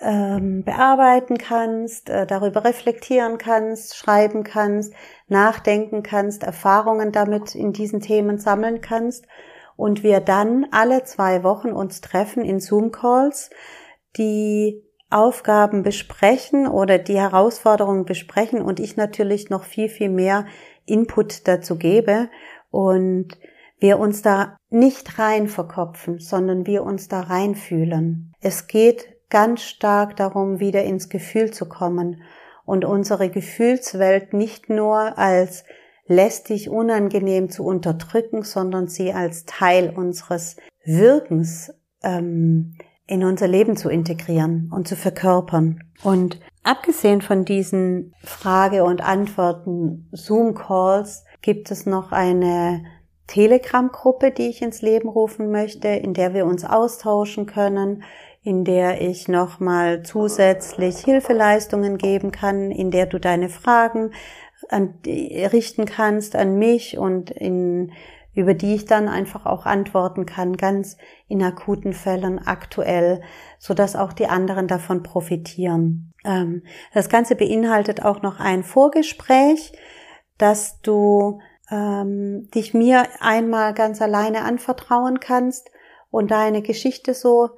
ähm, 0.00 0.64
bearbeiten 0.64 1.36
kannst, 1.36 2.08
äh, 2.08 2.26
darüber 2.26 2.64
reflektieren 2.64 3.36
kannst, 3.36 3.96
schreiben 3.96 4.44
kannst, 4.44 4.94
nachdenken 5.28 6.02
kannst, 6.02 6.42
Erfahrungen 6.42 7.12
damit 7.12 7.54
in 7.54 7.74
diesen 7.74 8.00
Themen 8.00 8.38
sammeln 8.38 8.80
kannst 8.80 9.26
und 9.76 10.02
wir 10.02 10.20
dann 10.20 10.66
alle 10.70 11.04
zwei 11.04 11.42
Wochen 11.44 11.72
uns 11.72 12.00
treffen 12.00 12.44
in 12.44 12.60
Zoom-Calls, 12.60 13.50
die 14.16 14.82
Aufgaben 15.10 15.82
besprechen 15.82 16.66
oder 16.66 16.98
die 16.98 17.18
Herausforderungen 17.18 18.04
besprechen 18.04 18.62
und 18.62 18.80
ich 18.80 18.96
natürlich 18.96 19.50
noch 19.50 19.64
viel, 19.64 19.88
viel 19.88 20.08
mehr 20.08 20.46
Input 20.86 21.48
dazu 21.48 21.76
gebe 21.76 22.28
und 22.70 23.36
wir 23.80 23.98
uns 23.98 24.22
da 24.22 24.56
nicht 24.68 25.18
rein 25.18 25.48
verkopfen, 25.48 26.20
sondern 26.20 26.66
wir 26.66 26.84
uns 26.84 27.08
da 27.08 27.20
reinfühlen. 27.20 28.32
Es 28.40 28.66
geht 28.66 29.08
ganz 29.30 29.62
stark 29.62 30.16
darum, 30.16 30.60
wieder 30.60 30.84
ins 30.84 31.08
Gefühl 31.08 31.50
zu 31.50 31.68
kommen 31.68 32.22
und 32.64 32.84
unsere 32.84 33.30
Gefühlswelt 33.30 34.32
nicht 34.32 34.68
nur 34.68 35.18
als 35.18 35.64
lästig, 36.06 36.68
unangenehm 36.68 37.50
zu 37.50 37.64
unterdrücken, 37.64 38.42
sondern 38.42 38.88
sie 38.88 39.12
als 39.12 39.44
Teil 39.44 39.92
unseres 39.96 40.56
Wirkens 40.84 41.72
ähm, 42.02 42.76
in 43.10 43.24
unser 43.24 43.48
Leben 43.48 43.76
zu 43.76 43.88
integrieren 43.88 44.70
und 44.72 44.86
zu 44.86 44.94
verkörpern. 44.94 45.82
Und 46.04 46.38
abgesehen 46.62 47.22
von 47.22 47.44
diesen 47.44 48.14
Frage- 48.22 48.84
und 48.84 49.02
Antworten 49.02 50.08
Zoom-Calls 50.12 51.24
gibt 51.42 51.72
es 51.72 51.86
noch 51.86 52.12
eine 52.12 52.84
Telegram-Gruppe, 53.26 54.30
die 54.30 54.48
ich 54.48 54.62
ins 54.62 54.80
Leben 54.80 55.08
rufen 55.08 55.50
möchte, 55.50 55.88
in 55.88 56.14
der 56.14 56.34
wir 56.34 56.46
uns 56.46 56.64
austauschen 56.64 57.46
können, 57.46 58.04
in 58.42 58.64
der 58.64 59.00
ich 59.00 59.26
nochmal 59.26 60.04
zusätzlich 60.04 60.98
Hilfeleistungen 60.98 61.98
geben 61.98 62.30
kann, 62.30 62.70
in 62.70 62.92
der 62.92 63.06
du 63.06 63.18
deine 63.18 63.48
Fragen 63.48 64.12
an, 64.68 64.94
richten 65.04 65.84
kannst 65.84 66.36
an 66.36 66.58
mich 66.58 66.96
und 66.96 67.30
in 67.30 67.92
über 68.34 68.54
die 68.54 68.74
ich 68.74 68.84
dann 68.84 69.08
einfach 69.08 69.46
auch 69.46 69.66
antworten 69.66 70.26
kann, 70.26 70.56
ganz 70.56 70.96
in 71.28 71.42
akuten 71.42 71.92
Fällen 71.92 72.38
aktuell, 72.38 73.22
so 73.58 73.74
dass 73.74 73.96
auch 73.96 74.12
die 74.12 74.26
anderen 74.26 74.68
davon 74.68 75.02
profitieren. 75.02 76.12
Ähm, 76.24 76.62
das 76.94 77.08
Ganze 77.08 77.34
beinhaltet 77.34 78.04
auch 78.04 78.22
noch 78.22 78.38
ein 78.38 78.62
Vorgespräch, 78.62 79.72
dass 80.38 80.80
du 80.80 81.40
ähm, 81.70 82.48
dich 82.54 82.74
mir 82.74 83.04
einmal 83.20 83.74
ganz 83.74 84.00
alleine 84.00 84.44
anvertrauen 84.44 85.20
kannst 85.20 85.70
und 86.10 86.30
deine 86.30 86.62
Geschichte 86.62 87.14
so 87.14 87.50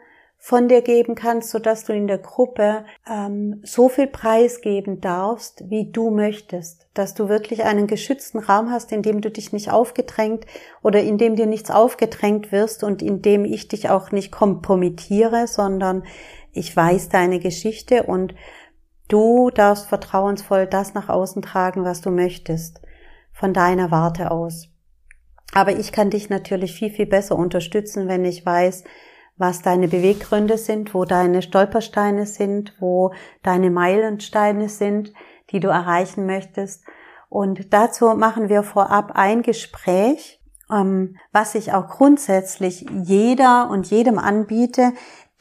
von 0.45 0.67
dir 0.67 0.83
geben 0.83 1.15
kannst, 1.15 1.51
so 1.51 1.61
dass 1.61 1.85
du 1.85 1.93
in 1.93 2.09
der 2.09 2.19
Gruppe 2.19 2.85
ähm, 3.09 3.61
so 3.63 3.89
viel 3.89 4.09
preisgeben 4.09 5.01
darfst, 5.01 5.71
wie 5.71 5.93
du 5.93 6.11
möchtest, 6.11 6.89
dass 6.95 7.15
du 7.15 7.29
wirklich 7.29 7.63
einen 7.63 7.87
geschützten 7.87 8.41
Raum 8.41 8.69
hast, 8.73 8.91
in 8.91 9.03
dem 9.03 9.21
du 9.21 9.31
dich 9.31 9.53
nicht 9.53 9.71
aufgedrängt 9.71 10.47
oder 10.83 11.01
in 11.01 11.17
dem 11.17 11.37
dir 11.37 11.47
nichts 11.47 11.71
aufgedrängt 11.71 12.51
wirst 12.51 12.83
und 12.83 13.03
in 13.03 13.23
dem 13.23 13.45
ich 13.45 13.69
dich 13.69 13.89
auch 13.89 14.11
nicht 14.11 14.33
kompromittiere, 14.33 15.47
sondern 15.47 16.03
ich 16.51 16.77
weiß 16.77 17.09
deine 17.09 17.39
Geschichte 17.39 18.03
und 18.03 18.35
du 19.07 19.51
darfst 19.51 19.87
vertrauensvoll 19.87 20.67
das 20.67 20.93
nach 20.93 21.09
außen 21.09 21.43
tragen, 21.43 21.85
was 21.85 22.01
du 22.01 22.11
möchtest, 22.11 22.83
von 23.33 23.55
deiner 23.55 23.93
Warte 23.93 24.33
aus. 24.33 24.71
Aber 25.55 25.79
ich 25.79 25.93
kann 25.93 26.11
dich 26.11 26.31
natürlich 26.31 26.73
viel, 26.73 26.91
viel 26.91 27.07
besser 27.07 27.37
unterstützen, 27.37 28.09
wenn 28.09 28.25
ich 28.25 28.45
weiß, 28.45 28.83
was 29.43 29.61
deine 29.61 29.89
Beweggründe 29.89 30.57
sind, 30.57 30.95
wo 30.95 31.05
deine 31.05 31.43
Stolpersteine 31.43 32.27
sind, 32.27 32.75
wo 32.79 33.13
deine 33.43 33.71
Meilensteine 33.71 34.69
sind, 34.69 35.13
die 35.51 35.59
du 35.59 35.67
erreichen 35.67 36.27
möchtest. 36.27 36.85
Und 37.29 37.75
dazu 37.75 38.07
machen 38.15 38.49
wir 38.49 38.63
vorab 38.63 39.11
ein 39.15 39.43
Gespräch, 39.43 40.41
ähm, 40.71 41.17
was 41.33 41.57
ich 41.57 41.73
auch 41.73 41.89
grundsätzlich 41.89 42.87
jeder 43.03 43.69
und 43.69 43.91
jedem 43.91 44.21
anbiete, 44.21 44.93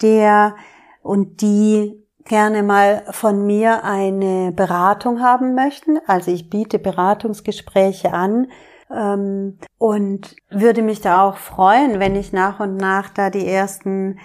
der 0.02 0.56
und 1.04 1.42
die 1.42 2.04
gerne 2.26 2.64
mal 2.64 3.04
von 3.12 3.46
mir 3.46 3.84
eine 3.84 4.52
Beratung 4.52 5.22
haben 5.22 5.54
möchten. 5.54 6.00
Also 6.08 6.32
ich 6.32 6.50
biete 6.50 6.80
Beratungsgespräche 6.80 8.14
an, 8.14 8.48
ähm, 8.94 9.58
und 9.78 10.36
würde 10.50 10.82
mich 10.82 11.02
da 11.02 11.24
auch 11.24 11.38
freuen, 11.38 12.00
wenn 12.00 12.16
ich 12.16 12.34
nach 12.34 12.60
und 12.60 12.78
nach 12.78 13.10
da 13.10 13.30
die 13.30 13.48
ersten 13.48 14.20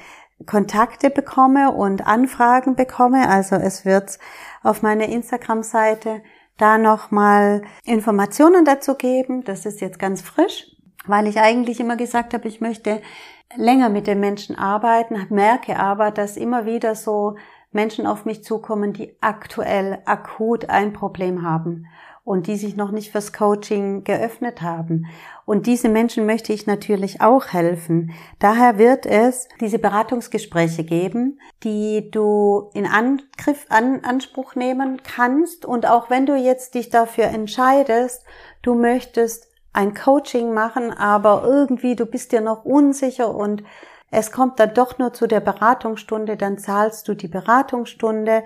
Kontakte 0.44 1.10
bekomme 1.10 1.72
und 1.72 2.06
Anfragen 2.06 2.76
bekomme. 2.76 3.28
Also 3.28 3.56
es 3.56 3.84
wird 3.84 4.18
auf 4.62 4.82
meiner 4.82 5.06
Instagram-Seite 5.06 6.22
da 6.58 6.78
nochmal 6.78 7.62
Informationen 7.84 8.64
dazu 8.64 8.94
geben. 8.94 9.44
Das 9.44 9.66
ist 9.66 9.80
jetzt 9.80 9.98
ganz 9.98 10.20
frisch, 10.22 10.66
weil 11.06 11.26
ich 11.26 11.38
eigentlich 11.38 11.80
immer 11.80 11.96
gesagt 11.96 12.34
habe, 12.34 12.48
ich 12.48 12.60
möchte 12.60 13.00
länger 13.54 13.88
mit 13.88 14.06
den 14.06 14.20
Menschen 14.20 14.56
arbeiten, 14.56 15.26
merke 15.30 15.78
aber, 15.78 16.10
dass 16.10 16.36
immer 16.36 16.66
wieder 16.66 16.94
so 16.94 17.36
Menschen 17.72 18.06
auf 18.06 18.24
mich 18.24 18.42
zukommen, 18.42 18.92
die 18.92 19.16
aktuell 19.20 19.98
akut 20.04 20.68
ein 20.68 20.92
Problem 20.92 21.42
haben 21.42 21.86
und 22.26 22.48
die 22.48 22.56
sich 22.56 22.74
noch 22.74 22.90
nicht 22.90 23.12
fürs 23.12 23.32
Coaching 23.32 24.02
geöffnet 24.02 24.60
haben. 24.60 25.06
Und 25.44 25.68
diese 25.68 25.88
Menschen 25.88 26.26
möchte 26.26 26.52
ich 26.52 26.66
natürlich 26.66 27.20
auch 27.20 27.52
helfen. 27.52 28.10
Daher 28.40 28.78
wird 28.78 29.06
es 29.06 29.46
diese 29.60 29.78
Beratungsgespräche 29.78 30.82
geben, 30.82 31.38
die 31.62 32.10
du 32.10 32.68
in 32.74 32.84
Angriff, 32.84 33.66
an 33.68 34.00
Anspruch 34.04 34.56
nehmen 34.56 35.02
kannst. 35.04 35.64
Und 35.64 35.86
auch 35.86 36.10
wenn 36.10 36.26
du 36.26 36.34
jetzt 36.34 36.74
dich 36.74 36.90
dafür 36.90 37.26
entscheidest, 37.26 38.24
du 38.60 38.74
möchtest 38.74 39.46
ein 39.72 39.94
Coaching 39.94 40.52
machen, 40.52 40.90
aber 40.90 41.44
irgendwie 41.46 41.94
du 41.94 42.06
bist 42.06 42.32
dir 42.32 42.40
noch 42.40 42.64
unsicher 42.64 43.32
und 43.32 43.62
es 44.10 44.32
kommt 44.32 44.58
dann 44.58 44.74
doch 44.74 44.98
nur 44.98 45.12
zu 45.12 45.28
der 45.28 45.40
Beratungsstunde, 45.40 46.36
dann 46.36 46.58
zahlst 46.58 47.06
du 47.06 47.14
die 47.14 47.28
Beratungsstunde 47.28 48.42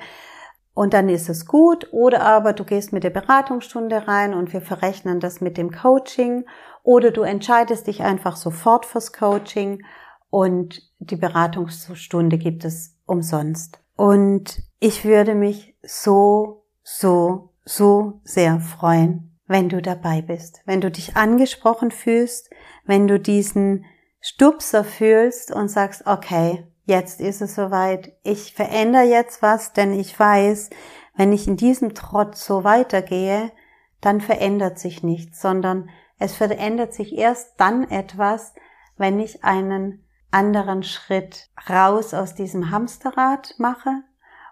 und 0.74 0.94
dann 0.94 1.08
ist 1.08 1.28
es 1.28 1.46
gut. 1.46 1.88
Oder 1.92 2.22
aber 2.22 2.52
du 2.52 2.64
gehst 2.64 2.92
mit 2.92 3.04
der 3.04 3.10
Beratungsstunde 3.10 4.06
rein 4.08 4.34
und 4.34 4.52
wir 4.52 4.60
verrechnen 4.60 5.20
das 5.20 5.40
mit 5.40 5.56
dem 5.56 5.70
Coaching. 5.70 6.44
Oder 6.82 7.10
du 7.10 7.22
entscheidest 7.22 7.86
dich 7.86 8.02
einfach 8.02 8.36
sofort 8.36 8.86
fürs 8.86 9.12
Coaching 9.12 9.84
und 10.30 10.82
die 10.98 11.16
Beratungsstunde 11.16 12.38
gibt 12.38 12.64
es 12.64 12.96
umsonst. 13.04 13.80
Und 13.96 14.62
ich 14.78 15.04
würde 15.04 15.34
mich 15.34 15.76
so, 15.82 16.64
so, 16.82 17.50
so 17.64 18.20
sehr 18.24 18.60
freuen, 18.60 19.36
wenn 19.46 19.68
du 19.68 19.82
dabei 19.82 20.22
bist, 20.22 20.62
wenn 20.64 20.80
du 20.80 20.90
dich 20.90 21.16
angesprochen 21.16 21.90
fühlst, 21.90 22.50
wenn 22.86 23.08
du 23.08 23.18
diesen 23.18 23.84
Stupser 24.20 24.84
fühlst 24.84 25.52
und 25.52 25.68
sagst, 25.68 26.06
okay, 26.06 26.64
jetzt 26.91 27.20
ist 27.20 27.41
es 27.41 27.55
soweit, 27.55 28.12
ich 28.22 28.53
verändere 28.53 29.05
jetzt 29.05 29.41
was, 29.41 29.72
denn 29.72 29.99
ich 29.99 30.18
weiß, 30.18 30.68
wenn 31.16 31.32
ich 31.32 31.47
in 31.47 31.57
diesem 31.57 31.95
Trotz 31.95 32.45
so 32.45 32.64
weitergehe, 32.64 33.53
dann 34.01 34.20
verändert 34.20 34.78
sich 34.78 35.03
nichts, 35.03 35.41
sondern 35.41 35.88
es 36.18 36.34
verändert 36.34 36.93
sich 36.93 37.16
erst 37.16 37.55
dann 37.59 37.88
etwas, 37.88 38.55
wenn 38.97 39.20
ich 39.20 39.45
einen 39.45 40.05
anderen 40.30 40.82
Schritt 40.82 41.51
raus 41.68 42.12
aus 42.12 42.34
diesem 42.34 42.70
Hamsterrad 42.70 43.55
mache 43.59 44.03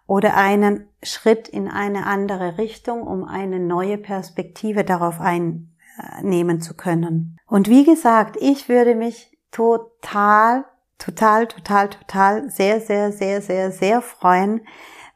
oder 0.07 0.37
einen 0.37 0.89
Schritt 1.03 1.49
in 1.49 1.69
eine 1.69 2.07
andere 2.07 2.59
Richtung, 2.59 3.03
um 3.03 3.25
eine 3.25 3.59
neue 3.59 3.99
Perspektive 3.99 4.85
darauf 4.85 5.21
einnehmen 5.21 6.61
zu 6.61 6.75
können. 6.75 7.37
Und 7.47 7.69
wie 7.69 7.85
gesagt, 7.85 8.37
ich 8.41 8.69
würde 8.69 8.95
mich 8.95 9.37
total, 9.51 10.65
total, 10.99 11.47
total, 11.47 11.91
total, 11.91 12.51
sehr, 12.51 12.81
sehr, 12.81 13.13
sehr, 13.13 13.41
sehr, 13.41 13.71
sehr 13.71 14.03
freuen, 14.03 14.67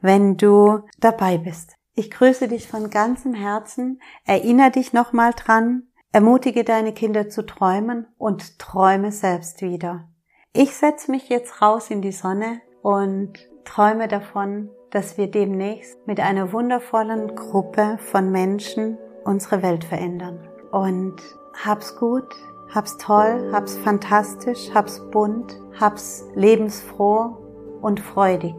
wenn 0.01 0.37
du 0.37 0.81
dabei 0.99 1.39
bist. 1.39 1.77
Ich 1.95 2.11
grüße 2.11 2.49
dich 2.49 2.69
von 2.69 2.91
ganzem 2.91 3.35
Herzen, 3.35 4.01
erinnere 4.25 4.71
dich 4.71 4.93
nochmal 4.93 5.33
dran, 5.37 5.89
ermutige 6.13 6.65
deine 6.65 6.93
Kinder 6.93 7.29
zu 7.29 7.45
träumen 7.45 8.07
und 8.19 8.59
träume 8.59 9.13
selbst 9.13 9.61
wieder. 9.63 10.09
Ich 10.55 10.75
setze 10.75 11.11
mich 11.11 11.29
jetzt 11.29 11.61
raus 11.61 11.91
in 11.91 12.03
die 12.03 12.13
Sonne 12.13 12.61
und 12.83 13.39
träume 13.65 14.09
davon, 14.09 14.71
dass 14.91 15.17
wir 15.17 15.31
demnächst 15.31 16.07
mit 16.07 16.21
einer 16.21 16.53
wundervollen 16.53 17.35
Gruppe 17.35 17.99
von 17.99 18.31
Menschen 18.31 18.99
unsere 19.25 19.63
Welt 19.63 19.85
verändern. 19.85 20.47
Und 20.71 21.17
hab's 21.65 21.97
gut, 21.97 22.35
hab's 22.75 22.97
toll, 22.97 23.51
hab's 23.53 23.77
fantastisch, 23.77 24.71
hab's 24.75 24.99
bunt, 25.11 25.61
hab's 25.79 26.25
lebensfroh 26.35 27.37
und 27.83 28.01
freudig. 28.01 28.55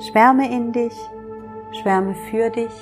Schwärme 0.00 0.50
in 0.50 0.72
dich, 0.72 0.94
schwärme 1.72 2.14
für 2.30 2.50
dich 2.50 2.72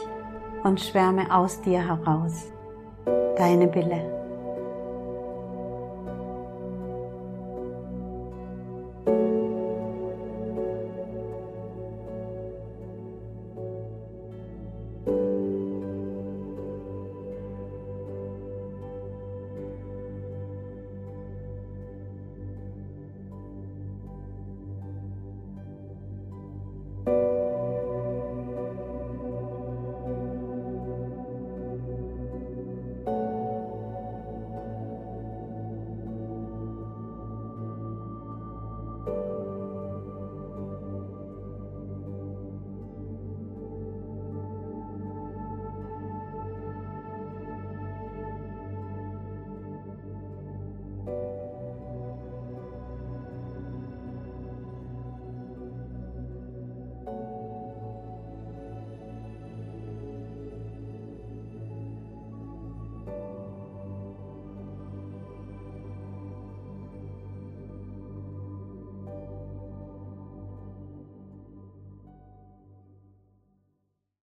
und 0.63 0.81
schwärme 0.81 1.35
aus 1.35 1.61
dir 1.61 1.81
heraus. 1.87 2.53
Deine 3.37 3.67
Bille. 3.67 4.22